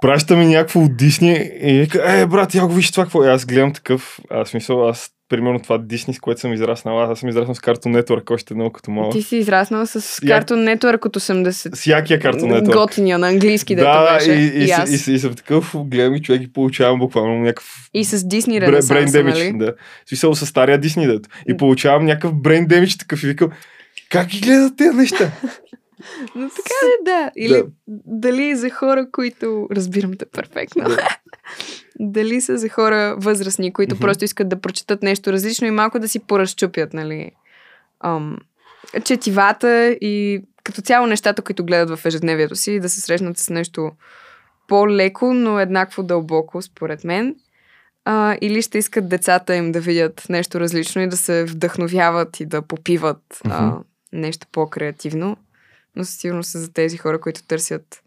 [0.02, 3.28] Праща ми някакво от Дисни и вика, е, брат, я го виж това какво е.
[3.28, 7.00] Аз гледам такъв, аз смисъл, аз примерно това Дисни, с което съм израснал.
[7.00, 9.12] Аз съм израснал с Cartoon Network още много като малък.
[9.12, 11.74] Ти си израснал с Cartoon Network от 80.
[11.74, 12.74] С якия Cartoon Network.
[12.74, 14.32] Готиния на английски, да, да беше.
[14.32, 15.06] И, и, и, аз.
[15.06, 17.88] и, и, съм такъв, гледам и човек и получавам буквално някакъв...
[17.94, 19.58] И с Дисни ренесанса, Brain damage, нали?
[19.58, 19.74] да.
[20.08, 21.28] Смисъл с стария Дисни, дето.
[21.48, 23.50] И получавам някакъв brain damage такъв и викам,
[24.10, 25.30] как ги гледат тези неща?
[26.34, 27.30] Но така ли да?
[27.36, 27.64] Или Да.
[28.06, 29.68] дали за хора, които...
[29.72, 30.84] Разбирам те перфектно.
[32.00, 34.00] дали са за хора възрастни, които Мгм.
[34.00, 37.30] просто искат да прочитат нещо различно и малко да си поразчупят, нали?
[38.00, 38.38] Ам,
[39.04, 43.90] четивата и като цяло нещата, които гледат в ежедневието си, да се срещнат с нещо
[44.68, 47.36] по-леко, но еднакво дълбоко, според мен.
[48.04, 52.46] А, или ще искат децата им да видят нещо различно и да се вдъхновяват и
[52.46, 53.76] да попиват а, Мгм.
[54.12, 55.36] нещо по-креативно.
[55.96, 58.02] Но със сигурност са за тези хора, които търсят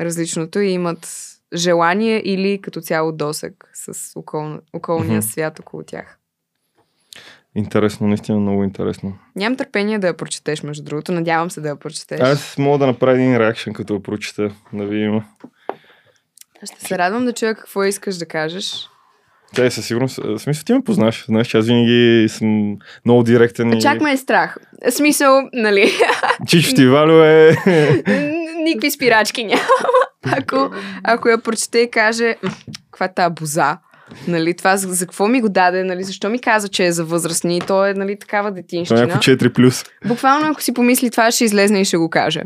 [0.00, 1.08] различното и имат
[1.54, 5.22] желание или като цяло досък с околна, околния Мгм.
[5.22, 6.16] свят около тях.
[7.54, 9.18] Интересно, наистина много интересно.
[9.36, 11.12] Нямам търпение да я прочетеш, между другото.
[11.12, 12.20] Надявам се да я прочетеш.
[12.20, 15.22] Аз мога да направя един реакшен, като го прочета, да видим.
[16.64, 18.89] Ще се радвам да чуя какво искаш да кажеш.
[19.54, 20.18] Тя е със сигурност.
[20.38, 21.24] Смисъл, ти ме познаш.
[21.26, 23.72] Знаеш, че аз винаги съм много директен.
[23.72, 24.56] и- Чак ме е страх.
[24.90, 25.92] Смисъл, нали,
[26.46, 27.56] Чичо ти Валю е...
[28.58, 29.62] никакви спирачки няма.
[30.24, 30.70] Ако,
[31.04, 32.50] ако я прочете и каже, «М,
[32.84, 33.78] каква е тази боза?
[34.28, 35.84] Нали, това за, за какво ми го даде?
[35.84, 37.56] Нали, защо ми каза, че е за възрастни?
[37.56, 39.00] И то е нали, такава Това е детинщина.
[39.00, 39.84] някакво 4 плюс.
[40.06, 42.42] Буквално, ако си помисли това, ще излезне и ще го каже.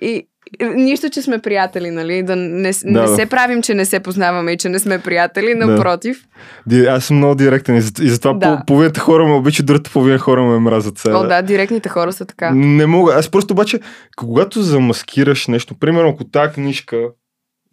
[0.00, 0.26] И
[0.66, 2.22] нищо, че сме приятели, нали?
[2.22, 3.08] Да не, да, не Да, да.
[3.08, 5.66] се правим, че не се познаваме и че не сме приятели, Да.
[5.66, 6.24] напротив.
[6.66, 8.50] Ди- Аз съм много директен и, за, и затова Да.
[8.50, 8.62] да.
[8.66, 10.98] половината хора ме обичат, другата половина хора ме мразят.
[10.98, 11.16] Сега.
[11.16, 12.50] О, да, директните хора са така.
[12.50, 13.14] Не мога.
[13.14, 13.80] Аз просто обаче,
[14.16, 16.96] когато замаскираш нещо, примерно ако тази книжка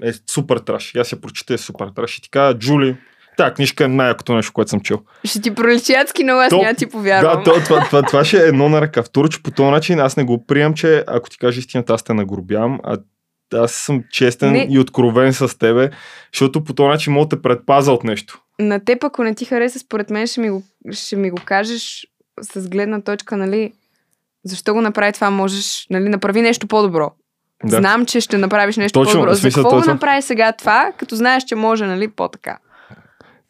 [0.03, 2.95] е супер траш, аз я прочета е супер траш и ти кажа, Джули,
[3.38, 4.99] тази книжка е най-якото нещо, което съм чел.
[5.25, 7.38] Ще ти проличи адски много, аз То- няма ти повярвам.
[7.38, 9.03] Да, то, това, това, това, ще е едно на ръка.
[9.03, 12.03] Второ, че по този начин аз не го приемам, че ако ти кажа истината, аз
[12.03, 12.97] те нагрубявам, а
[13.55, 14.67] аз съм честен Не.
[14.69, 15.89] и откровен с тебе,
[16.34, 18.39] защото по този начин мога да те предпаза от нещо.
[18.59, 22.07] На теб, ако не ти хареса, според мен ще ми го, ще ми го кажеш
[22.41, 23.73] с гледна точка, нали,
[24.43, 27.11] защо го направи това, можеш, нали, направи нещо по-добро.
[27.65, 27.77] Да.
[27.77, 29.34] Знам, че ще направиш нещо Точно, по-добро.
[29.34, 32.57] За какво го направи сега това, като знаеш, че може, нали, по-така.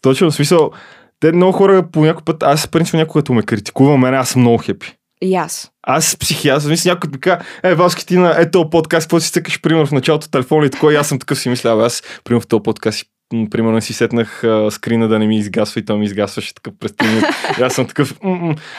[0.04, 0.72] Точно, в смисъл,
[1.20, 4.42] те много хора по някой път, аз принцип някой като ме критикува, мене аз съм
[4.42, 4.96] много хепи.
[5.22, 5.72] И аз.
[5.84, 9.62] Аз психиатър, мисля, някой ми казва, е, Васки, ти на ето подкаст, какво си цъкаш,
[9.62, 12.42] примерно в началото телефона и такова, и аз съм такъв си мисля, «Абе, аз, примерно
[12.42, 13.06] в този подкаст,
[13.52, 16.96] примерно си сетнах а, скрина да не ми изгасва и то ми изгасваше такъв през
[16.96, 17.28] три минути.
[17.60, 18.20] И аз съм такъв.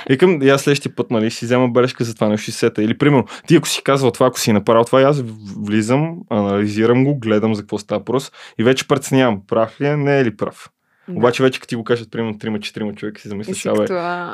[0.08, 2.82] Викам, и аз следващия път, нали, си взема бележка за това нещо, си сета.
[2.82, 5.22] Или, примерно, ти ако си казал това, ако си направил това, и аз
[5.66, 10.18] влизам, анализирам го, гледам за какво става въпрос и вече преценявам, прав ли е, не
[10.18, 10.70] е ли прав.
[11.08, 11.14] Да.
[11.14, 13.86] Обаче вече като ти го кажат, примерно, трима-четирима човека си замисляш, абе,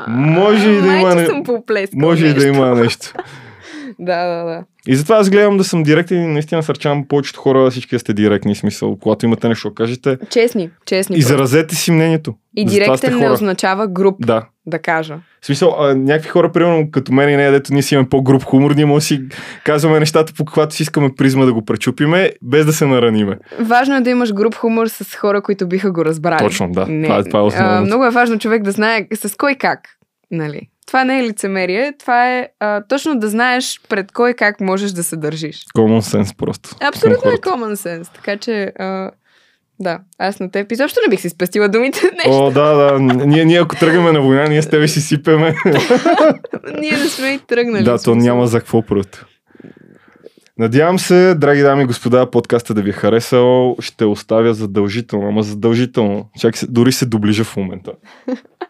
[0.09, 1.27] може и да има не-
[1.95, 3.13] може и да има нещо.
[3.99, 4.65] Да, да, да.
[4.87, 8.55] И затова аз гледам да съм директен и наистина насърчавам повечето хора всички сте директни.
[8.55, 11.17] Смисъл, когато имате нещо кажете, Честни, честни.
[11.17, 12.35] изразете си мнението.
[12.57, 14.47] И директен не означава груп, Да.
[14.67, 15.19] да кажа.
[15.41, 18.45] В смисъл, а, някакви хора, примерно като мен и нея, дето ние си имаме по-груп
[18.45, 19.21] хумор, ние може си
[19.65, 23.39] казваме нещата по каквато си искаме призма да го пречупиме, без да се нараниме.
[23.61, 26.39] Важно е да имаш груп хумор с хора, които биха го разбрали.
[26.39, 26.87] Точно, да.
[26.87, 27.03] Не.
[27.05, 27.51] Това е- това е.
[27.57, 29.81] А, много е важно човек да знае с кой как.
[30.31, 30.61] Нали?
[30.91, 35.03] Това не е лицемерие, това е а, точно да знаеш пред кой как можеш да
[35.03, 35.65] се държиш.
[35.77, 36.77] Common sense просто.
[36.81, 39.11] Абсолютно е common sense, така че а,
[39.81, 42.27] да, аз на теб изобщо не бих си спестила думите днес.
[42.27, 42.99] О, да, да.
[43.27, 45.55] Ние, ние ако тръгваме на война, ние с тебе си сипеме.
[46.81, 47.85] Ние не сме и тръгнали.
[47.85, 49.27] да, то няма за какво просто.
[50.59, 53.77] Надявам се, драги дами и господа, подкаста да ви е харесал.
[53.81, 56.31] Ще оставя задължително, ама задължително.
[56.41, 57.93] Чак се, дори се доближа в момента.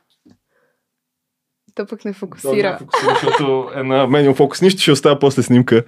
[1.81, 2.71] То пък не фокусира.
[2.71, 4.63] да, фокусира, защото е на Manual Focus.
[4.63, 5.83] Нищо ще оставя после снимка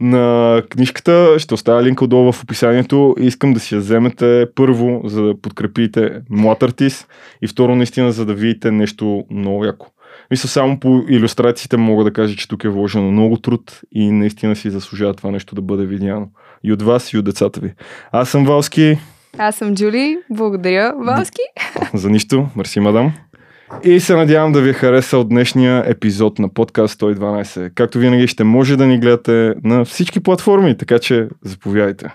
[0.00, 1.38] на книжката.
[1.38, 3.14] Ще оставя линк отдолу в описанието.
[3.18, 7.08] Искам да си я вземете първо, за да подкрепите млад артист
[7.42, 9.86] и второ, наистина, за да видите нещо много яко.
[10.30, 14.56] Мисля, само по иллюстрациите мога да кажа, че тук е вложено много труд и наистина
[14.56, 16.28] си заслужава това нещо да бъде видяно.
[16.64, 17.72] И от вас, и от децата ви.
[18.12, 18.98] Аз съм Валски.
[19.38, 21.42] Аз съм Джули, благодаря, Валски.
[21.94, 22.46] За нищо.
[22.56, 23.12] Мерси, мадам.
[23.84, 27.70] И се надявам да ви е харесал днешния епизод на подкаст 112.
[27.74, 32.14] Както винаги ще може да ни гледате на всички платформи, така че заповядайте.